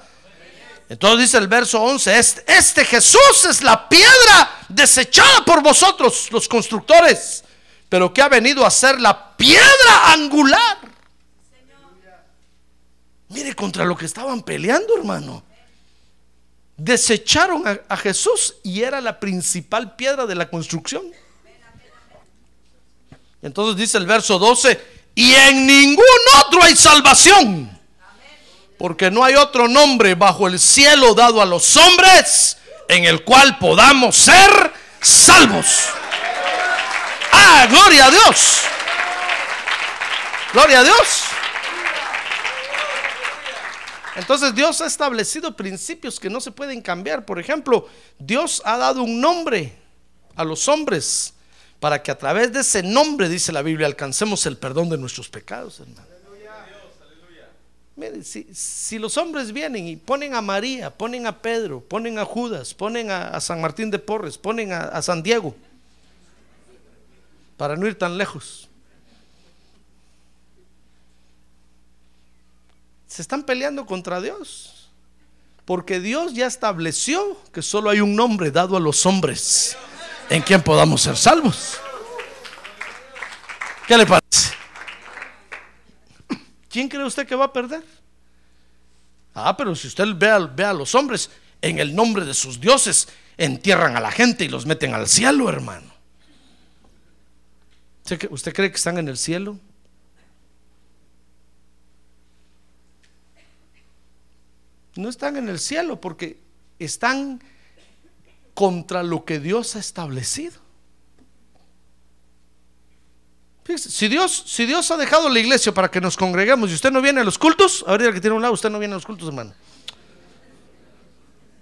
[0.89, 6.49] Entonces dice el verso 11, este, este Jesús es la piedra desechada por vosotros, los
[6.49, 7.43] constructores,
[7.89, 10.79] pero que ha venido a ser la piedra angular.
[13.31, 15.43] Mire contra lo que estaban peleando, hermano.
[16.77, 21.03] Desecharon a, a Jesús y era la principal piedra de la construcción.
[23.43, 24.81] Entonces dice el verso 12,
[25.15, 26.05] y en ningún
[26.45, 27.79] otro hay salvación,
[28.79, 33.59] porque no hay otro nombre bajo el cielo dado a los hombres en el cual
[33.59, 35.67] podamos ser salvos.
[37.33, 38.61] Ah, gloria a Dios.
[40.53, 41.23] Gloria a Dios.
[44.17, 47.25] Entonces Dios ha establecido principios que no se pueden cambiar.
[47.25, 47.89] Por ejemplo,
[48.19, 49.73] Dios ha dado un nombre
[50.35, 51.35] a los hombres
[51.81, 55.31] para que a través de ese nombre, dice la Biblia, alcancemos el perdón de nuestros
[55.31, 56.09] pecados, hermano.
[57.97, 62.25] Mire, si, si los hombres vienen y ponen a María, ponen a Pedro, ponen a
[62.25, 65.55] Judas, ponen a, San Martín de Porres, ponen a, a San Diego,
[67.57, 68.69] para no ir tan lejos,
[73.07, 74.77] se están peleando contra Dios.
[75.67, 79.77] Porque Dios ya estableció que solo hay un nombre dado a los hombres
[80.31, 81.79] en quien podamos ser salvos.
[83.87, 84.55] ¿Qué le parece?
[86.69, 87.83] ¿Quién cree usted que va a perder?
[89.35, 92.61] Ah, pero si usted ve a, ve a los hombres en el nombre de sus
[92.61, 95.91] dioses, entierran a la gente y los meten al cielo, hermano.
[98.05, 99.59] ¿Usted cree- ¿Usted cree que están en el cielo?
[104.97, 106.39] No están en el cielo porque
[106.79, 107.43] están
[108.55, 110.61] contra lo que Dios ha establecido.
[113.65, 116.91] Fíjese, si Dios, si Dios ha dejado la iglesia para que nos congreguemos y usted
[116.91, 119.07] no viene a los cultos, ahorita que tiene un lado, usted no viene a los
[119.07, 119.55] cultos, hermano.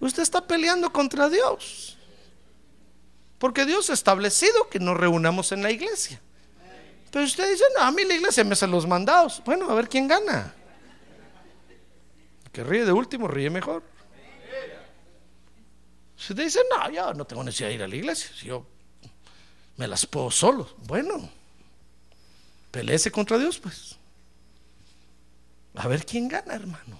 [0.00, 1.96] Usted está peleando contra Dios.
[3.38, 6.20] Porque Dios ha establecido que nos reunamos en la iglesia.
[7.10, 9.42] Pero usted dice, no, a mí la iglesia me hace los mandados.
[9.44, 10.54] Bueno, a ver quién gana.
[12.44, 13.82] El que ríe de último, ríe mejor.
[16.18, 18.30] Si usted dice, no, yo no tengo necesidad de ir a la iglesia.
[18.36, 18.66] Si yo
[19.76, 20.68] me las puedo solo.
[20.78, 21.30] Bueno,
[22.72, 23.96] peleese contra Dios, pues.
[25.76, 26.98] A ver quién gana, hermano.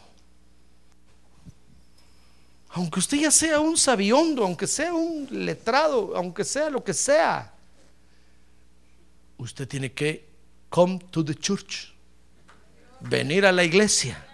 [2.70, 7.52] Aunque usted ya sea un sabiondo, aunque sea un letrado, aunque sea lo que sea,
[9.38, 10.28] usted tiene que
[10.68, 11.92] come to the church,
[13.00, 14.24] venir a la iglesia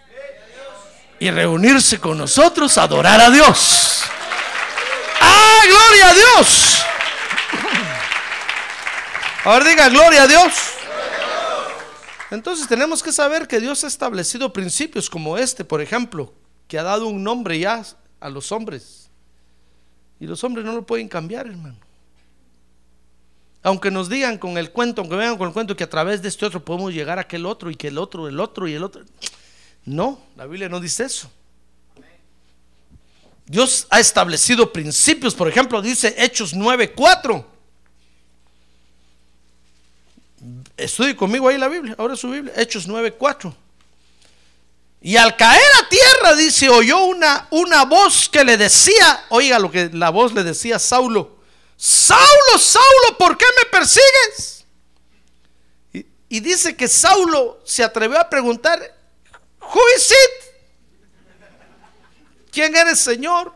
[1.18, 4.04] y reunirse con nosotros adorar a Dios.
[5.64, 6.84] ¡Ah, gloria a Dios!
[9.44, 10.52] Ahora diga, gloria a Dios.
[12.30, 16.32] Entonces tenemos que saber que Dios ha establecido principios como este, por ejemplo,
[16.66, 17.82] que ha dado un nombre ya
[18.20, 19.10] a los hombres.
[20.20, 21.76] Y los hombres no lo pueden cambiar, hermano.
[23.62, 26.28] Aunque nos digan con el cuento, aunque vengan con el cuento que a través de
[26.28, 28.84] este otro podemos llegar a aquel otro y que el otro, el otro y el
[28.84, 29.02] otro.
[29.84, 31.30] No, la Biblia no dice eso.
[33.46, 37.44] Dios ha establecido principios, por ejemplo, dice Hechos 9:4.
[40.76, 43.54] Estudie conmigo ahí la Biblia, ahora su Biblia, Hechos 9:4.
[45.02, 49.70] Y al caer a tierra, dice, oyó una, una voz que le decía, oiga lo
[49.70, 51.36] que la voz le decía a Saulo,
[51.76, 54.64] Saulo, Saulo, ¿por qué me persigues?
[55.92, 58.80] Y, y dice que Saulo se atrevió a preguntar,
[59.60, 60.43] Who is it?
[62.54, 63.52] ¿Quién eres, Señor?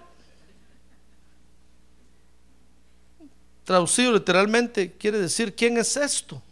[3.62, 6.42] Traducido literalmente quiere decir, ¿quién es esto?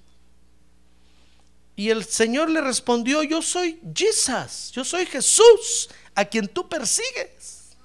[1.74, 7.76] Y el Señor le respondió, yo soy Jesus, yo soy Jesús, a quien tú persigues.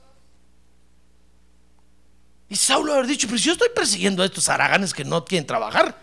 [2.47, 5.47] Y Saulo haber dicho, pero si yo estoy persiguiendo a estos haraganes que no quieren
[5.47, 5.99] trabajar.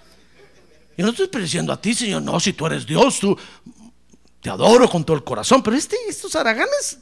[0.96, 3.38] Yo no estoy persiguiendo a ti, Señor, no, si tú eres Dios, tú
[4.41, 6.99] te adoro con todo el corazón, pero este, estos haraganes,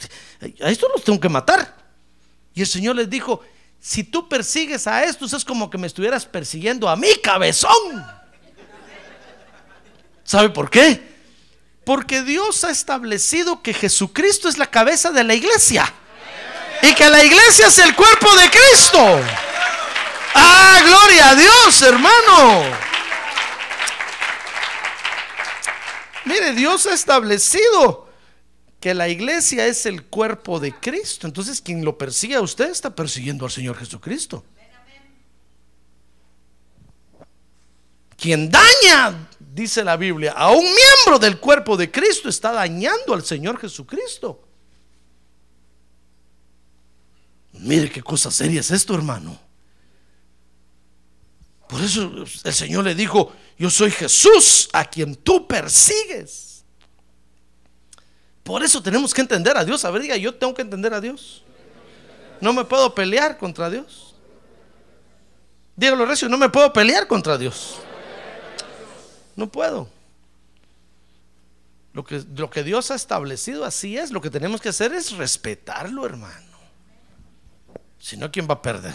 [0.63, 1.77] a estos los tengo que matar.
[2.55, 3.43] Y el Señor les dijo,
[3.81, 8.05] si tú persigues a estos es como que me estuvieras persiguiendo a mi cabezón.
[10.25, 11.17] ¿Sabe por qué?
[11.85, 15.93] Porque Dios ha establecido que Jesucristo es la cabeza de la iglesia.
[16.83, 19.21] Y que la iglesia es el cuerpo de Cristo.
[20.35, 22.86] Ah, gloria a Dios, hermano.
[26.27, 28.09] Mire, Dios ha establecido
[28.81, 31.27] que la iglesia es el cuerpo de Cristo.
[31.27, 34.45] Entonces, quien lo persigue a usted está persiguiendo al Señor Jesucristo.
[38.17, 43.25] Quien daña, dice la Biblia, a un miembro del cuerpo de Cristo está dañando al
[43.25, 44.43] Señor Jesucristo.
[47.53, 49.46] Mire qué cosa seria es esto, hermano.
[51.69, 56.65] Por eso el Señor le dijo, yo soy Jesús a quien tú persigues.
[58.43, 59.85] Por eso tenemos que entender a Dios.
[59.85, 61.43] A ver, diga, yo tengo que entender a Dios.
[62.41, 64.15] No me puedo pelear contra Dios.
[65.75, 67.79] Dígalo recio, no me puedo pelear contra Dios.
[69.35, 69.89] No puedo.
[71.93, 74.13] Lo que, lo que Dios ha establecido así es.
[74.13, 76.57] Lo que tenemos que hacer es respetarlo, hermano.
[77.99, 78.95] Si no, ¿quién va a perder?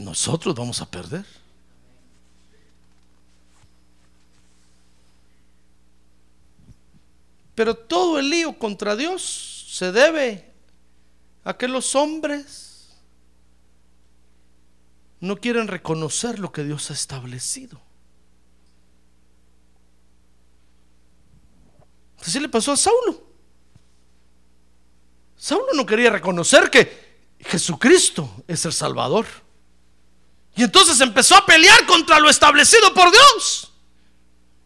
[0.00, 1.24] Nosotros vamos a perder.
[7.54, 10.50] Pero todo el lío contra Dios se debe
[11.44, 12.96] a que los hombres
[15.20, 17.80] no quieren reconocer lo que Dios ha establecido.
[22.20, 23.28] Así le pasó a Saulo.
[25.36, 29.26] Saulo no quería reconocer que Jesucristo es el Salvador.
[30.56, 33.72] Y entonces empezó a pelear contra lo establecido por Dios.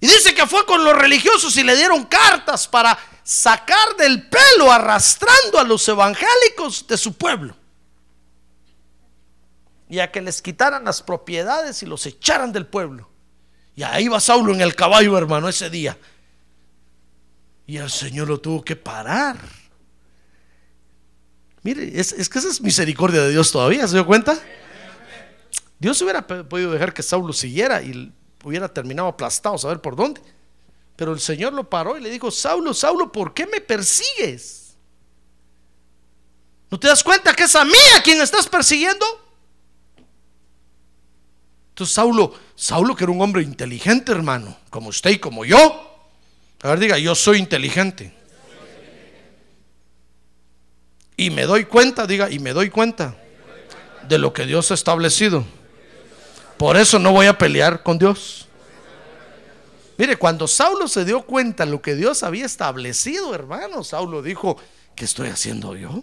[0.01, 4.71] Y dice que fue con los religiosos y le dieron cartas para sacar del pelo
[4.71, 7.57] arrastrando a los evangélicos de su pueblo.
[9.89, 13.09] Y a que les quitaran las propiedades y los echaran del pueblo.
[13.77, 15.97] Y ahí va Saulo en el caballo, hermano, ese día.
[17.67, 19.39] Y el Señor lo tuvo que parar.
[21.63, 24.39] Mire, es, es que esa es misericordia de Dios todavía, ¿se dio cuenta?
[25.85, 28.11] Dios hubiera podido dejar que Saulo siguiera y
[28.43, 30.19] hubiera terminado aplastado, saber por dónde.
[30.97, 34.77] Pero el Señor lo paró y le dijo, Saulo, Saulo, ¿por qué me persigues?
[36.71, 39.05] ¿No te das cuenta que es a mí a quien estás persiguiendo?
[41.69, 46.09] Entonces Saulo, Saulo que era un hombre inteligente, hermano, como usted y como yo.
[46.63, 48.17] A ver, diga, yo soy inteligente.
[51.19, 53.19] Y me doy cuenta, diga, y me doy cuenta
[54.09, 55.45] de lo que Dios ha establecido.
[56.57, 58.47] Por eso no voy a pelear con Dios.
[59.97, 64.57] Mire, cuando Saulo se dio cuenta de lo que Dios había establecido, hermano, Saulo dijo,
[64.97, 66.03] ¿qué estoy haciendo yo?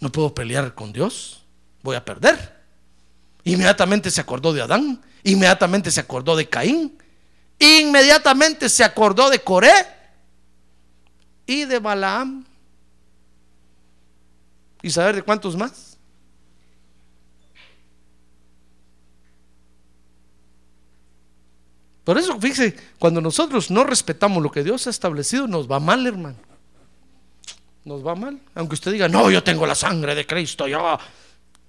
[0.00, 1.44] No puedo pelear con Dios,
[1.82, 2.56] voy a perder.
[3.44, 6.98] Inmediatamente se acordó de Adán, inmediatamente se acordó de Caín,
[7.58, 9.72] inmediatamente se acordó de Coré
[11.46, 12.44] y de Balaam.
[14.82, 15.85] ¿Y saber de cuántos más?
[22.06, 26.06] Por eso, fíjese, cuando nosotros no respetamos lo que Dios ha establecido, nos va mal,
[26.06, 26.36] hermano.
[27.84, 28.38] Nos va mal.
[28.54, 30.96] Aunque usted diga, no, yo tengo la sangre de Cristo, yo.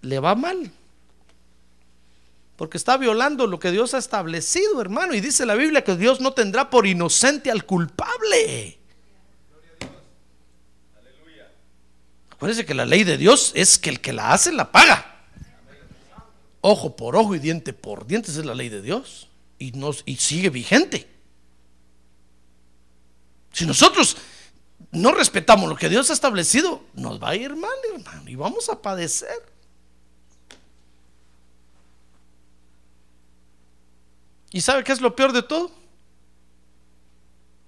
[0.03, 0.71] Le va mal.
[2.55, 5.15] Porque está violando lo que Dios ha establecido, hermano.
[5.15, 8.77] Y dice la Biblia que Dios no tendrá por inocente al culpable.
[12.29, 15.15] Acuérdense que la ley de Dios es que el que la hace la paga.
[16.61, 19.26] Ojo por ojo y diente por diente, esa es la ley de Dios.
[19.59, 21.09] Y, nos, y sigue vigente.
[23.51, 24.17] Si nosotros
[24.91, 28.69] no respetamos lo que Dios ha establecido, nos va a ir mal, hermano, y vamos
[28.69, 29.57] a padecer.
[34.51, 35.71] ¿Y sabe qué es lo peor de todo?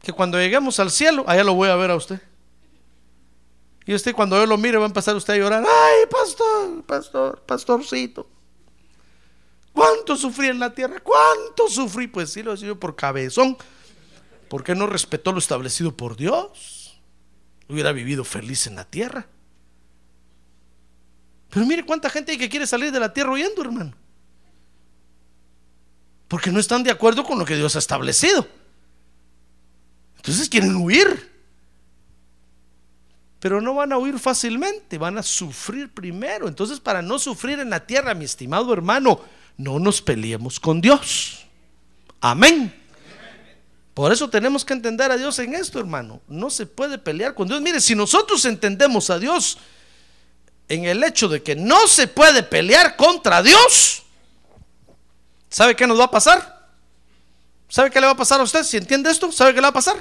[0.02, 2.22] Que cuando lleguemos al cielo, allá lo voy a ver a usted.
[3.86, 5.64] Y usted cuando yo lo mire va a empezar usted a llorar.
[5.68, 8.28] Ay, pastor, pastor, pastorcito.
[9.80, 11.00] ¿Cuánto sufrí en la tierra?
[11.00, 12.08] ¿Cuánto sufrí?
[12.08, 13.58] Pues sí, lo sido por cabezón.
[14.50, 17.00] ¿Por qué no respetó lo establecido por Dios?
[17.70, 19.26] Hubiera vivido feliz en la tierra.
[21.50, 23.94] Pero mire cuánta gente hay que quiere salir de la tierra huyendo, hermano.
[26.28, 28.46] Porque no están de acuerdo con lo que Dios ha establecido.
[30.18, 31.32] Entonces quieren huir.
[33.40, 36.50] Pero no van a huir fácilmente, van a sufrir primero.
[36.50, 39.22] Entonces, para no sufrir en la tierra, mi estimado hermano,
[39.60, 41.46] no nos peleemos con Dios.
[42.22, 42.74] Amén.
[43.94, 46.22] Por eso tenemos que entender a Dios en esto, hermano.
[46.30, 47.62] No se puede pelear con Dios.
[47.62, 49.58] Mire, si nosotros entendemos a Dios
[50.70, 54.04] en el hecho de que no se puede pelear contra Dios,
[55.50, 56.72] ¿sabe qué nos va a pasar?
[57.68, 58.64] ¿Sabe qué le va a pasar a usted?
[58.64, 59.98] Si entiende esto, ¿sabe qué le va a pasar?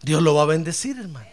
[0.00, 1.26] Dios lo va a bendecir, hermano.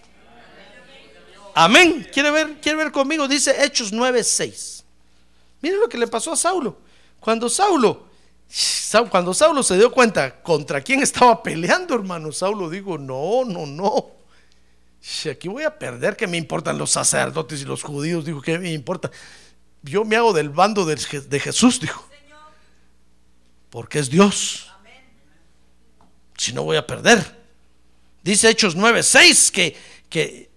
[1.54, 2.08] Amén.
[2.12, 2.60] ¿Quiere ver?
[2.60, 3.28] ¿Quiere ver conmigo?
[3.28, 4.84] Dice Hechos 9:6.
[5.62, 6.82] Miren lo que le pasó a Saulo.
[7.24, 8.10] Cuando Saulo,
[9.10, 14.12] cuando Saulo se dio cuenta contra quién estaba peleando, hermano, Saulo dijo, no, no, no.
[15.32, 18.26] Aquí voy a perder, que me importan los sacerdotes y los judíos?
[18.26, 19.10] Dijo, ¿qué me importa?
[19.84, 20.98] Yo me hago del bando de,
[21.40, 22.06] Jesús, dijo.
[23.70, 24.70] Porque es Dios.
[26.36, 27.42] Si no voy a perder.
[28.22, 29.78] Dice Hechos 9:6 que,
[30.10, 30.52] que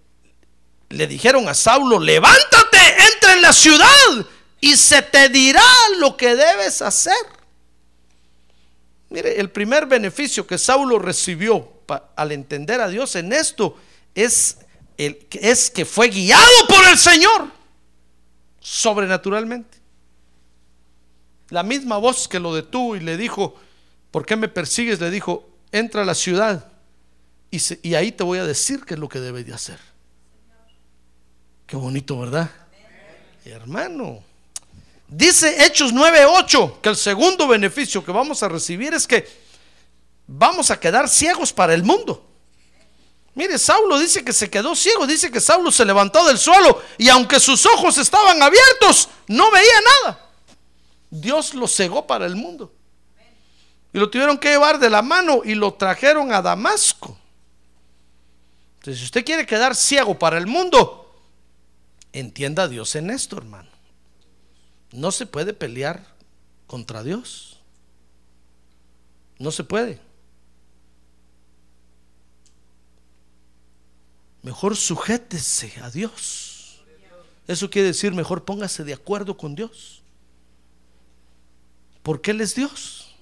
[0.89, 2.77] le dijeron a Saulo, levántate,
[3.13, 3.87] entra en la ciudad
[4.59, 5.63] y se te dirá
[5.99, 7.13] lo que debes hacer.
[9.09, 11.71] Mire, el primer beneficio que Saulo recibió
[12.15, 13.77] al entender a Dios en esto
[14.13, 14.57] es,
[14.97, 17.51] el, es que fue guiado por el Señor
[18.59, 19.77] sobrenaturalmente.
[21.49, 23.55] La misma voz que lo detuvo y le dijo,
[24.11, 24.99] ¿por qué me persigues?
[24.99, 26.69] Le dijo, entra a la ciudad
[27.49, 29.79] y, y ahí te voy a decir qué es lo que debes de hacer.
[31.65, 32.49] Qué bonito, ¿verdad?
[33.45, 34.23] Hermano.
[35.07, 39.27] Dice Hechos 9:8 que el segundo beneficio que vamos a recibir es que
[40.27, 42.23] vamos a quedar ciegos para el mundo.
[43.35, 47.07] Mire, Saulo dice que se quedó ciego, dice que Saulo se levantó del suelo y
[47.09, 50.29] aunque sus ojos estaban abiertos, no veía nada.
[51.09, 52.73] Dios lo cegó para el mundo.
[53.93, 57.17] Y lo tuvieron que llevar de la mano y lo trajeron a Damasco.
[58.79, 61.07] Entonces, si usted quiere quedar ciego para el mundo,
[62.17, 63.69] Entienda Dios en esto, hermano.
[64.91, 66.05] No se puede pelear
[66.65, 67.59] contra Dios.
[69.39, 69.99] No se puede.
[74.41, 76.81] Mejor sujétese a Dios.
[77.47, 80.01] Eso quiere decir, mejor póngase de acuerdo con Dios.
[82.03, 83.15] Porque Él es Dios.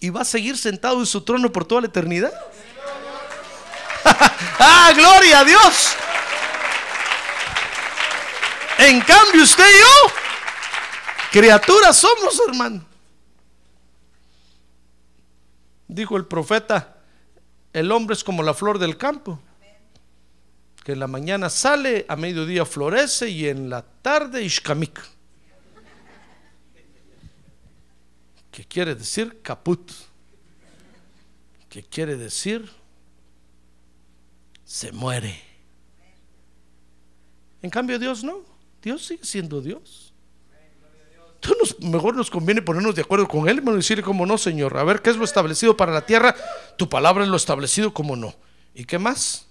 [0.00, 2.32] Y va a seguir sentado en su trono por toda la eternidad.
[4.04, 5.96] ¡Ah, gloria a Dios!
[8.86, 10.14] En cambio, usted y yo,
[11.32, 12.84] criaturas somos, hermano.
[15.88, 16.98] Dijo el profeta,
[17.72, 19.40] el hombre es como la flor del campo,
[20.84, 25.00] que en la mañana sale, a mediodía florece y en la tarde ishkamik.
[28.50, 29.90] ¿Qué quiere decir caput?
[31.70, 32.70] ¿Qué quiere decir?
[34.66, 35.42] Se muere.
[37.62, 38.53] En cambio Dios no.
[38.84, 40.12] Dios sigue siendo Dios.
[41.36, 44.76] Entonces mejor nos conviene ponernos de acuerdo con Él y decirle como no, Señor.
[44.76, 46.34] A ver, ¿qué es lo establecido para la tierra?
[46.76, 48.34] Tu palabra es lo establecido como no.
[48.74, 49.46] ¿Y qué más?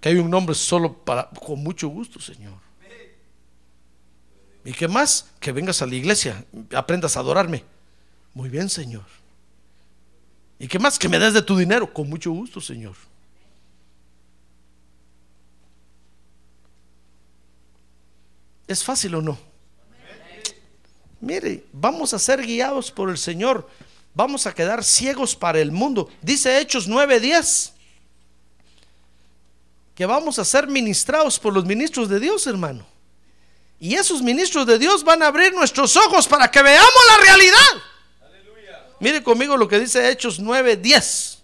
[0.00, 2.54] Que hay un nombre solo para, con mucho gusto, Señor.
[4.64, 5.32] ¿Y qué más?
[5.40, 7.64] Que vengas a la iglesia, aprendas a adorarme.
[8.34, 9.04] Muy bien, Señor.
[10.58, 10.98] ¿Y qué más?
[10.98, 11.92] Que me des de tu dinero.
[11.92, 12.94] Con mucho gusto, Señor.
[18.66, 19.38] ¿Es fácil o no?
[21.20, 23.68] Mire, vamos a ser guiados por el Señor,
[24.14, 26.10] vamos a quedar ciegos para el mundo.
[26.22, 27.72] Dice Hechos 9:10
[29.94, 32.86] que vamos a ser ministrados por los ministros de Dios, hermano.
[33.80, 37.82] Y esos ministros de Dios van a abrir nuestros ojos para que veamos la realidad.
[39.00, 41.35] Mire conmigo lo que dice Hechos 9:10.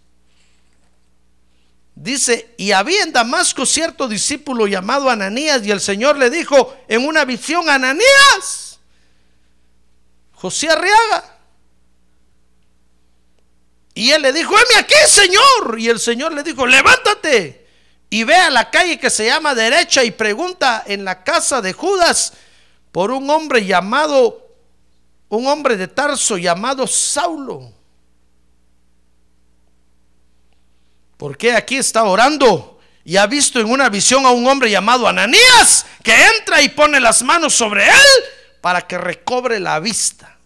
[2.03, 7.07] Dice, y había en Damasco cierto discípulo llamado Ananías y el Señor le dijo en
[7.07, 8.80] una visión, Ananías,
[10.32, 11.38] José Arriaga.
[13.94, 15.78] Y él le dijo, heme aquí, Señor.
[15.78, 17.68] Y el Señor le dijo, levántate
[18.11, 21.72] y ve a la calle que se llama derecha y pregunta en la casa de
[21.72, 22.32] Judas
[22.90, 24.48] por un hombre llamado,
[25.28, 27.70] un hombre de Tarso llamado Saulo.
[31.23, 35.87] Porque aquí está orando y ha visto en una visión a un hombre llamado Ananías
[36.03, 38.25] que entra y pone las manos sobre él
[38.61, 40.37] para que recobre la vista.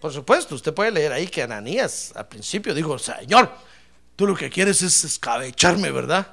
[0.00, 3.52] Por supuesto, usted puede leer ahí que Ananías al principio dijo, Señor,
[4.14, 6.28] tú lo que quieres es escabecharme, ¿verdad?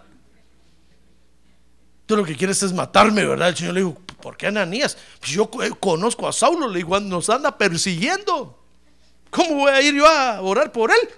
[2.06, 3.50] Tú lo que quieres es matarme, ¿verdad?
[3.50, 4.96] El Señor le dijo, ¿por qué Ananías?
[5.20, 8.64] Pues yo conozco a Saulo, le digo, nos anda persiguiendo.
[9.32, 11.10] ¿Cómo voy a ir yo a orar por él?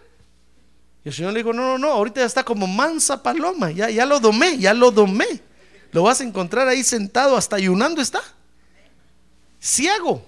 [1.03, 3.89] Y el Señor le dijo, no, no, no, ahorita ya está como mansa paloma, ya,
[3.89, 5.41] ya lo domé, ya lo domé.
[5.91, 8.21] Lo vas a encontrar ahí sentado, hasta ayunando está.
[9.59, 10.25] Ciego.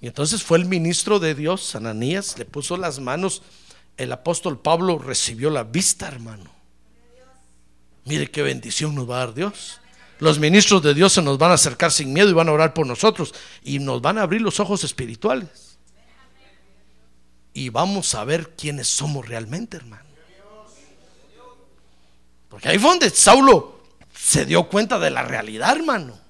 [0.00, 3.42] Y entonces fue el ministro de Dios, Ananías, le puso las manos.
[3.96, 6.50] El apóstol Pablo recibió la vista, hermano.
[8.04, 9.80] Mire qué bendición nos va a dar Dios.
[10.20, 12.74] Los ministros de Dios se nos van a acercar sin miedo y van a orar
[12.74, 15.69] por nosotros y nos van a abrir los ojos espirituales.
[17.52, 20.08] Y vamos a ver quiénes somos realmente, hermano.
[22.48, 23.80] Porque ahí fue donde Saulo
[24.14, 26.20] se dio cuenta de la realidad, hermano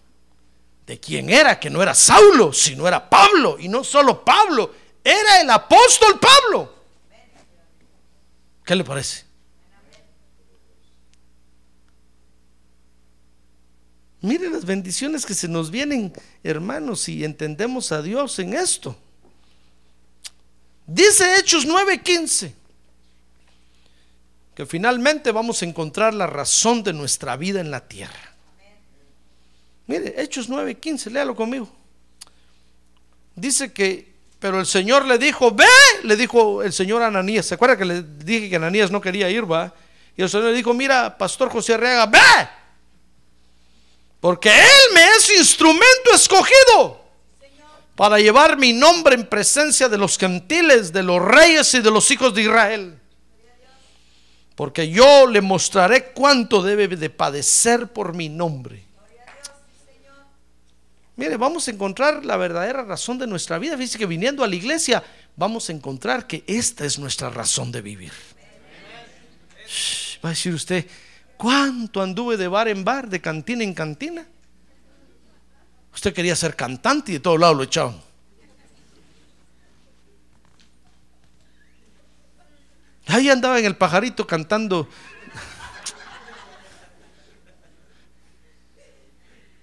[0.90, 5.40] de quién era, que no era Saulo, sino era Pablo, y no solo Pablo, era
[5.40, 6.74] el apóstol Pablo.
[8.64, 9.24] ¿Qué le parece?
[14.20, 16.12] Mire las bendiciones que se nos vienen,
[16.42, 18.96] hermanos, si entendemos a Dios en esto.
[20.93, 22.53] Dice Hechos 9:15
[24.57, 28.34] que finalmente vamos a encontrar la razón de nuestra vida en la tierra.
[29.86, 31.70] Mire, Hechos 9:15, léalo conmigo.
[33.36, 35.64] Dice que, pero el Señor le dijo, ve,
[36.03, 37.47] le dijo el Señor a Ananías.
[37.47, 39.72] ¿Se acuerda que le dije que Ananías no quería ir, va?
[40.16, 42.18] Y el Señor le dijo, mira, Pastor José Arriaga, ve,
[44.18, 46.99] porque Él me es instrumento escogido
[48.01, 52.11] para llevar mi nombre en presencia de los gentiles, de los reyes y de los
[52.11, 52.98] hijos de Israel.
[54.55, 58.82] Porque yo le mostraré cuánto debe de padecer por mi nombre.
[61.14, 63.76] Mire, vamos a encontrar la verdadera razón de nuestra vida.
[63.76, 65.05] Fíjese que viniendo a la iglesia
[65.36, 68.12] vamos a encontrar que esta es nuestra razón de vivir.
[70.24, 70.86] va a decir usted,
[71.36, 74.26] ¿cuánto anduve de bar en bar, de cantina en cantina?
[75.95, 78.01] Usted quería ser cantante y de todos lados lo echaban.
[83.07, 84.88] Ahí andaba en el pajarito cantando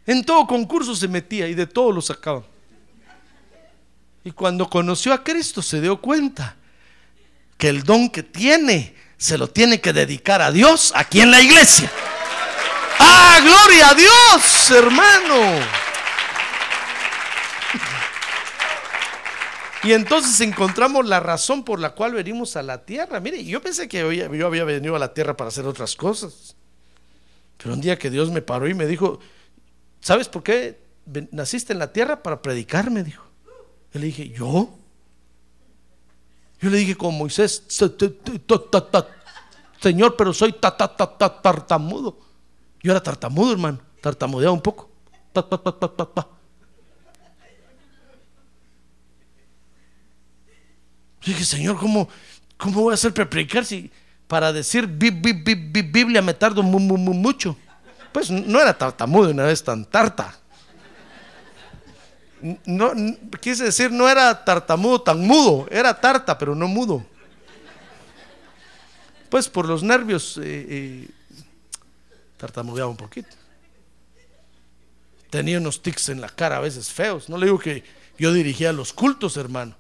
[0.08, 2.42] En todo concurso se metía y de todo lo sacaba.
[4.24, 6.56] Y cuando conoció a Cristo se dio cuenta
[7.58, 11.42] que el don que tiene se lo tiene que dedicar a Dios aquí en la
[11.42, 11.92] iglesia.
[13.00, 15.87] ¡Ah, gloria a Dios, hermano!
[19.84, 23.20] Y entonces encontramos la razón por la cual venimos a la tierra.
[23.20, 26.56] Mire, yo pensé que yo había venido a la tierra para hacer otras cosas.
[27.58, 29.20] Pero un día que Dios me paró y me dijo,
[30.02, 30.80] ¿Sabes por qué
[31.32, 32.22] naciste en la tierra?
[32.24, 33.26] Para predicar, me dijo.
[33.94, 34.70] Yo le dije, ¿yo?
[36.62, 37.64] Yo le dije con Moisés,
[39.80, 42.20] Señor, pero soy tartamudo.
[42.82, 44.90] Yo era tartamudo, hermano, tartamudeaba un poco.
[51.32, 52.10] Dije, Señor, ¿cómo,
[52.58, 53.92] ¿cómo voy a hacer para predicar si
[54.28, 57.58] para decir Biblia me tardo mucho?
[58.12, 60.38] Pues no era tartamudo una vez tan tarta.
[62.66, 62.92] No,
[63.42, 67.06] quise decir, no era tartamudo tan mudo, era tarta, pero no mudo.
[69.30, 71.10] Pues por los nervios eh, eh,
[72.38, 73.36] tartamudeaba un poquito.
[75.30, 77.28] Tenía unos tics en la cara a veces feos.
[77.28, 77.84] No le digo que
[78.18, 79.76] yo dirigía los cultos, hermano.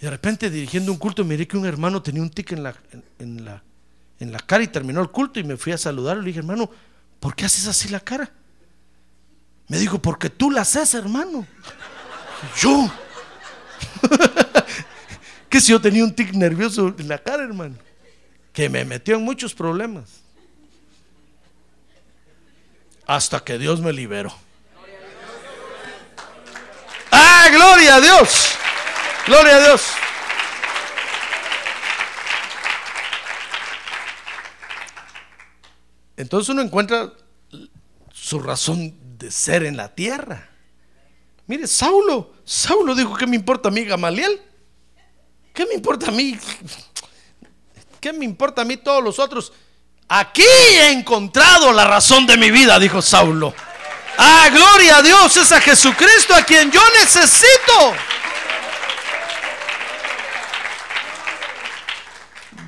[0.00, 2.74] Y de repente dirigiendo un culto miré que un hermano tenía un tic en la,
[3.18, 3.62] en, la,
[4.20, 6.22] en la cara y terminó el culto y me fui a saludarlo.
[6.22, 6.70] Le dije, hermano,
[7.18, 8.30] ¿por qué haces así la cara?
[9.66, 11.46] Me dijo, porque tú la haces, hermano.
[12.60, 12.90] Yo,
[15.48, 17.74] que si yo tenía un tic nervioso en la cara, hermano,
[18.52, 20.20] que me metió en muchos problemas.
[23.04, 24.32] Hasta que Dios me liberó.
[27.10, 28.57] ¡Ah, gloria a Dios!
[29.28, 29.82] ¡Gloria a Dios!
[36.16, 37.12] Entonces uno encuentra
[38.10, 40.48] su razón de ser en la tierra.
[41.46, 44.40] Mire, Saulo, Saulo dijo, ¿qué me importa a mí Gamaliel?
[45.52, 46.38] ¿Qué me importa a mí?
[48.00, 49.52] ¿Qué me importa a mí todos los otros?
[50.08, 53.52] Aquí he encontrado la razón de mi vida, dijo Saulo.
[54.16, 57.94] Ah, gloria a Dios, es a Jesucristo a quien yo necesito.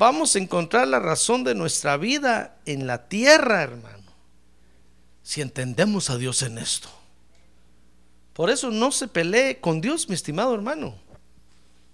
[0.00, 4.14] Vamos a encontrar la razón de nuestra vida en la tierra, hermano.
[5.22, 6.88] Si entendemos a Dios en esto.
[8.32, 10.94] Por eso no se pelee con Dios, mi estimado hermano.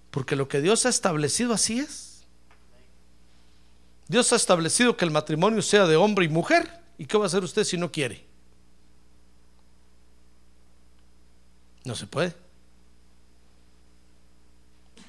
[0.09, 2.23] Porque lo que Dios ha establecido así es.
[4.07, 6.79] Dios ha establecido que el matrimonio sea de hombre y mujer.
[6.97, 8.25] ¿Y qué va a hacer usted si no quiere?
[11.83, 12.33] No se puede.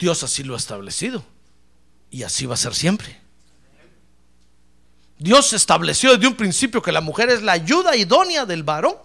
[0.01, 1.38] Dios así lo ha establecido.
[2.11, 3.19] Y así va a ser siempre.
[5.19, 8.97] Dios estableció desde un principio que la mujer es la ayuda idónea del varón.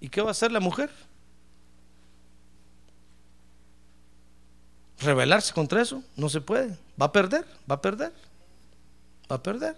[0.00, 0.90] ¿Y qué va a hacer la mujer?
[4.98, 6.02] ¿Rebelarse contra eso?
[6.16, 6.76] No se puede.
[7.00, 8.12] Va a perder, va a perder,
[9.30, 9.76] va a perder.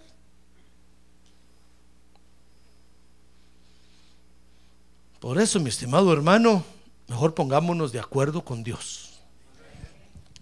[5.19, 6.63] Por eso, mi estimado hermano,
[7.07, 9.04] mejor pongámonos de acuerdo con Dios.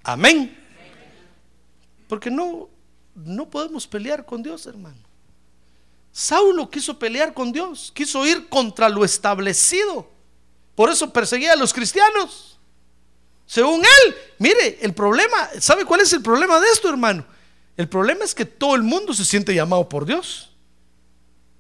[0.04, 0.60] Amén.
[2.08, 2.70] Porque no,
[3.16, 4.98] no podemos pelear con Dios, hermano.
[6.12, 10.08] Saulo quiso pelear con Dios, quiso ir contra lo establecido.
[10.76, 12.60] Por eso perseguía a los cristianos.
[13.46, 17.26] Según él, mire, el problema, ¿sabe cuál es el problema de esto, hermano?
[17.76, 20.52] El problema es que todo el mundo se siente llamado por Dios.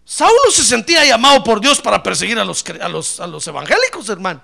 [0.05, 4.09] Saulo se sentía llamado por Dios para perseguir a los, a los, a los evangélicos,
[4.09, 4.41] hermano.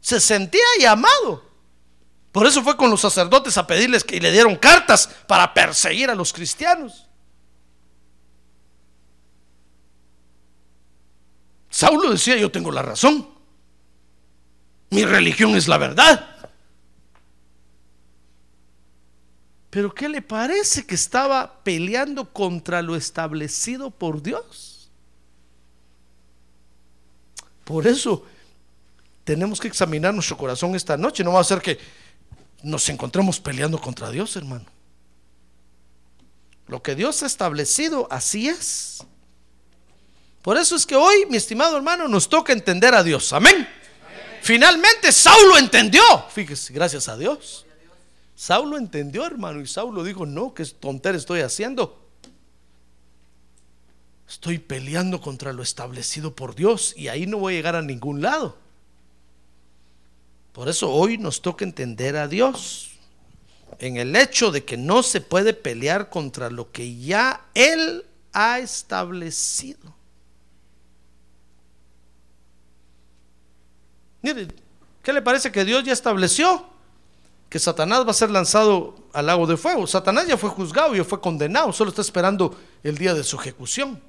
[0.00, 1.47] Se sentía llamado.
[2.32, 6.14] Por eso fue con los sacerdotes a pedirles que le dieron cartas para perseguir a
[6.14, 7.06] los cristianos.
[11.70, 13.28] Saulo decía, yo tengo la razón.
[14.90, 16.38] Mi religión es la verdad.
[19.70, 24.90] Pero ¿qué le parece que estaba peleando contra lo establecido por Dios?
[27.64, 28.24] Por eso
[29.24, 31.22] tenemos que examinar nuestro corazón esta noche.
[31.22, 31.78] No va a ser que
[32.62, 34.66] nos encontremos peleando contra Dios, hermano.
[36.66, 38.98] Lo que Dios ha establecido, así es.
[40.42, 43.32] Por eso es que hoy, mi estimado hermano, nos toca entender a Dios.
[43.32, 43.68] Amén.
[44.42, 46.02] Finalmente Saulo entendió.
[46.30, 47.66] Fíjese, gracias a Dios.
[48.34, 51.98] Saulo entendió, hermano, y Saulo dijo, no, qué tontera estoy haciendo.
[54.28, 58.20] Estoy peleando contra lo establecido por Dios y ahí no voy a llegar a ningún
[58.20, 58.58] lado.
[60.58, 62.90] Por eso hoy nos toca entender a Dios
[63.78, 68.58] en el hecho de que no se puede pelear contra lo que ya Él ha
[68.58, 69.94] establecido.
[74.20, 74.48] Mire,
[75.00, 76.66] ¿qué le parece que Dios ya estableció?
[77.48, 79.86] Que Satanás va a ser lanzado al lago de fuego.
[79.86, 84.02] Satanás ya fue juzgado, ya fue condenado, solo está esperando el día de su ejecución.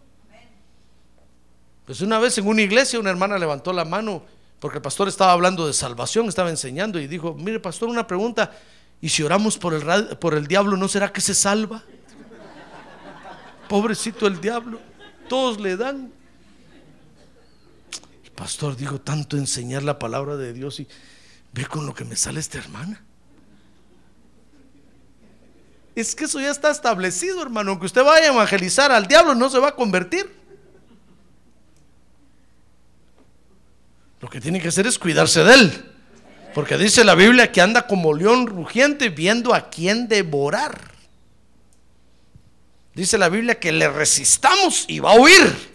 [1.86, 4.24] Pues una vez en una iglesia una hermana levantó la mano
[4.60, 8.52] porque el pastor estaba hablando de salvación, estaba enseñando y dijo, mire pastor, una pregunta,
[9.02, 11.84] ¿y si oramos por el, por el diablo, no será que se salva?
[13.70, 14.80] Pobrecito el diablo,
[15.30, 16.12] todos le dan.
[18.24, 20.88] El pastor dijo, tanto enseñar la palabra de Dios y
[21.54, 23.04] ve con lo que me sale esta hermana.
[25.96, 27.72] Es que eso ya está establecido, hermano.
[27.72, 30.39] Aunque usted vaya a evangelizar al diablo, no se va a convertir.
[34.20, 35.86] Lo que tiene que hacer es cuidarse de él.
[36.54, 40.92] Porque dice la Biblia que anda como león rugiente viendo a quién devorar.
[42.94, 45.70] Dice la Biblia que le resistamos y va a huir.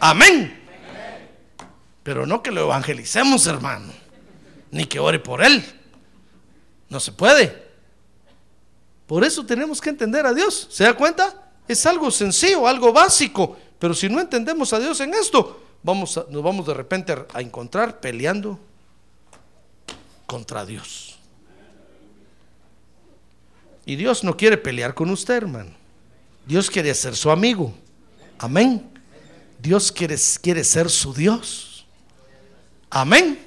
[0.00, 0.60] Amén.
[2.02, 3.92] Pero no que lo evangelicemos, hermano.
[4.70, 5.64] Ni que ore por él.
[6.88, 7.70] No se puede.
[9.06, 10.68] Por eso tenemos que entender a Dios.
[10.70, 11.52] ¿Se da cuenta?
[11.68, 13.56] Es algo sencillo, algo básico.
[13.78, 18.00] Pero si no entendemos a Dios en esto, vamos nos vamos de repente a encontrar
[18.00, 18.58] peleando
[20.26, 21.18] contra Dios.
[23.84, 25.70] Y Dios no quiere pelear con usted, hermano.
[26.46, 27.74] Dios quiere ser su amigo.
[28.38, 28.88] Amén.
[29.60, 31.84] Dios quiere, quiere ser su Dios.
[32.90, 33.38] Amén.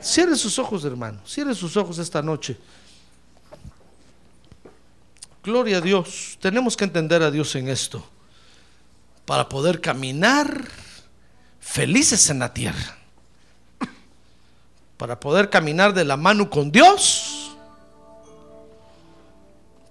[0.00, 1.20] Cierre sus ojos, hermano.
[1.26, 2.56] Cierre sus ojos esta noche.
[5.42, 6.38] Gloria a Dios.
[6.40, 8.04] Tenemos que entender a Dios en esto
[9.24, 10.64] para poder caminar
[11.66, 12.96] felices en la tierra.
[14.96, 17.54] Para poder caminar de la mano con Dios.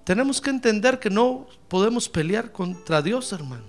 [0.04, 3.66] Tenemos que entender que no podemos pelear contra Dios, hermano.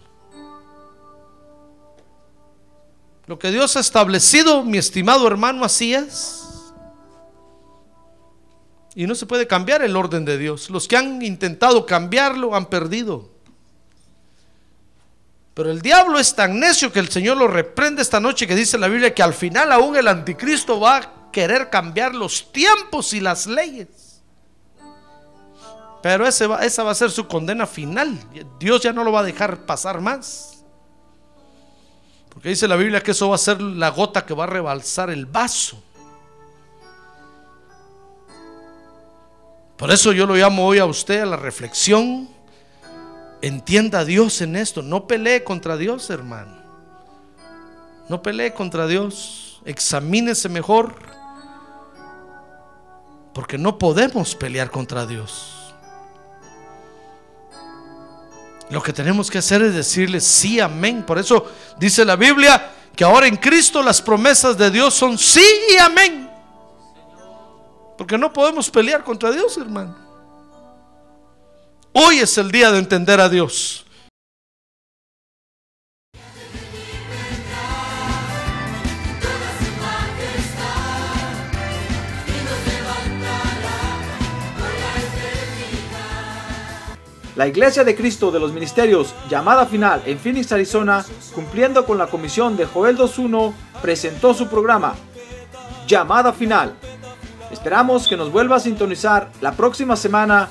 [3.26, 6.42] Lo que Dios ha establecido, mi estimado hermano, así es.
[8.94, 10.70] Y no se puede cambiar el orden de Dios.
[10.70, 13.35] Los que han intentado cambiarlo han perdido.
[15.56, 18.76] Pero el diablo es tan necio que el Señor lo reprende esta noche que dice
[18.76, 23.20] la Biblia que al final aún el anticristo va a querer cambiar los tiempos y
[23.20, 24.20] las leyes.
[26.02, 26.46] Pero esa
[26.82, 28.18] va a ser su condena final.
[28.60, 30.62] Dios ya no lo va a dejar pasar más.
[32.28, 35.08] Porque dice la Biblia que eso va a ser la gota que va a rebalsar
[35.08, 35.82] el vaso.
[39.78, 42.35] Por eso yo lo llamo hoy a usted a la reflexión.
[43.42, 44.82] Entienda a Dios en esto.
[44.82, 46.56] No pelee contra Dios, hermano.
[48.08, 49.60] No pelee contra Dios.
[49.64, 50.94] Examínese mejor.
[53.34, 55.74] Porque no podemos pelear contra Dios.
[58.70, 61.04] Lo que tenemos que hacer es decirle sí, amén.
[61.04, 61.46] Por eso
[61.78, 66.30] dice la Biblia que ahora en Cristo las promesas de Dios son sí y amén.
[67.98, 70.05] Porque no podemos pelear contra Dios, hermano.
[71.98, 73.86] Hoy es el día de entender a Dios.
[87.34, 91.02] La Iglesia de Cristo de los Ministerios Llamada Final en Phoenix, Arizona,
[91.34, 94.96] cumpliendo con la comisión de Joel 2.1, presentó su programa
[95.86, 96.74] Llamada Final.
[97.50, 100.50] Esperamos que nos vuelva a sintonizar la próxima semana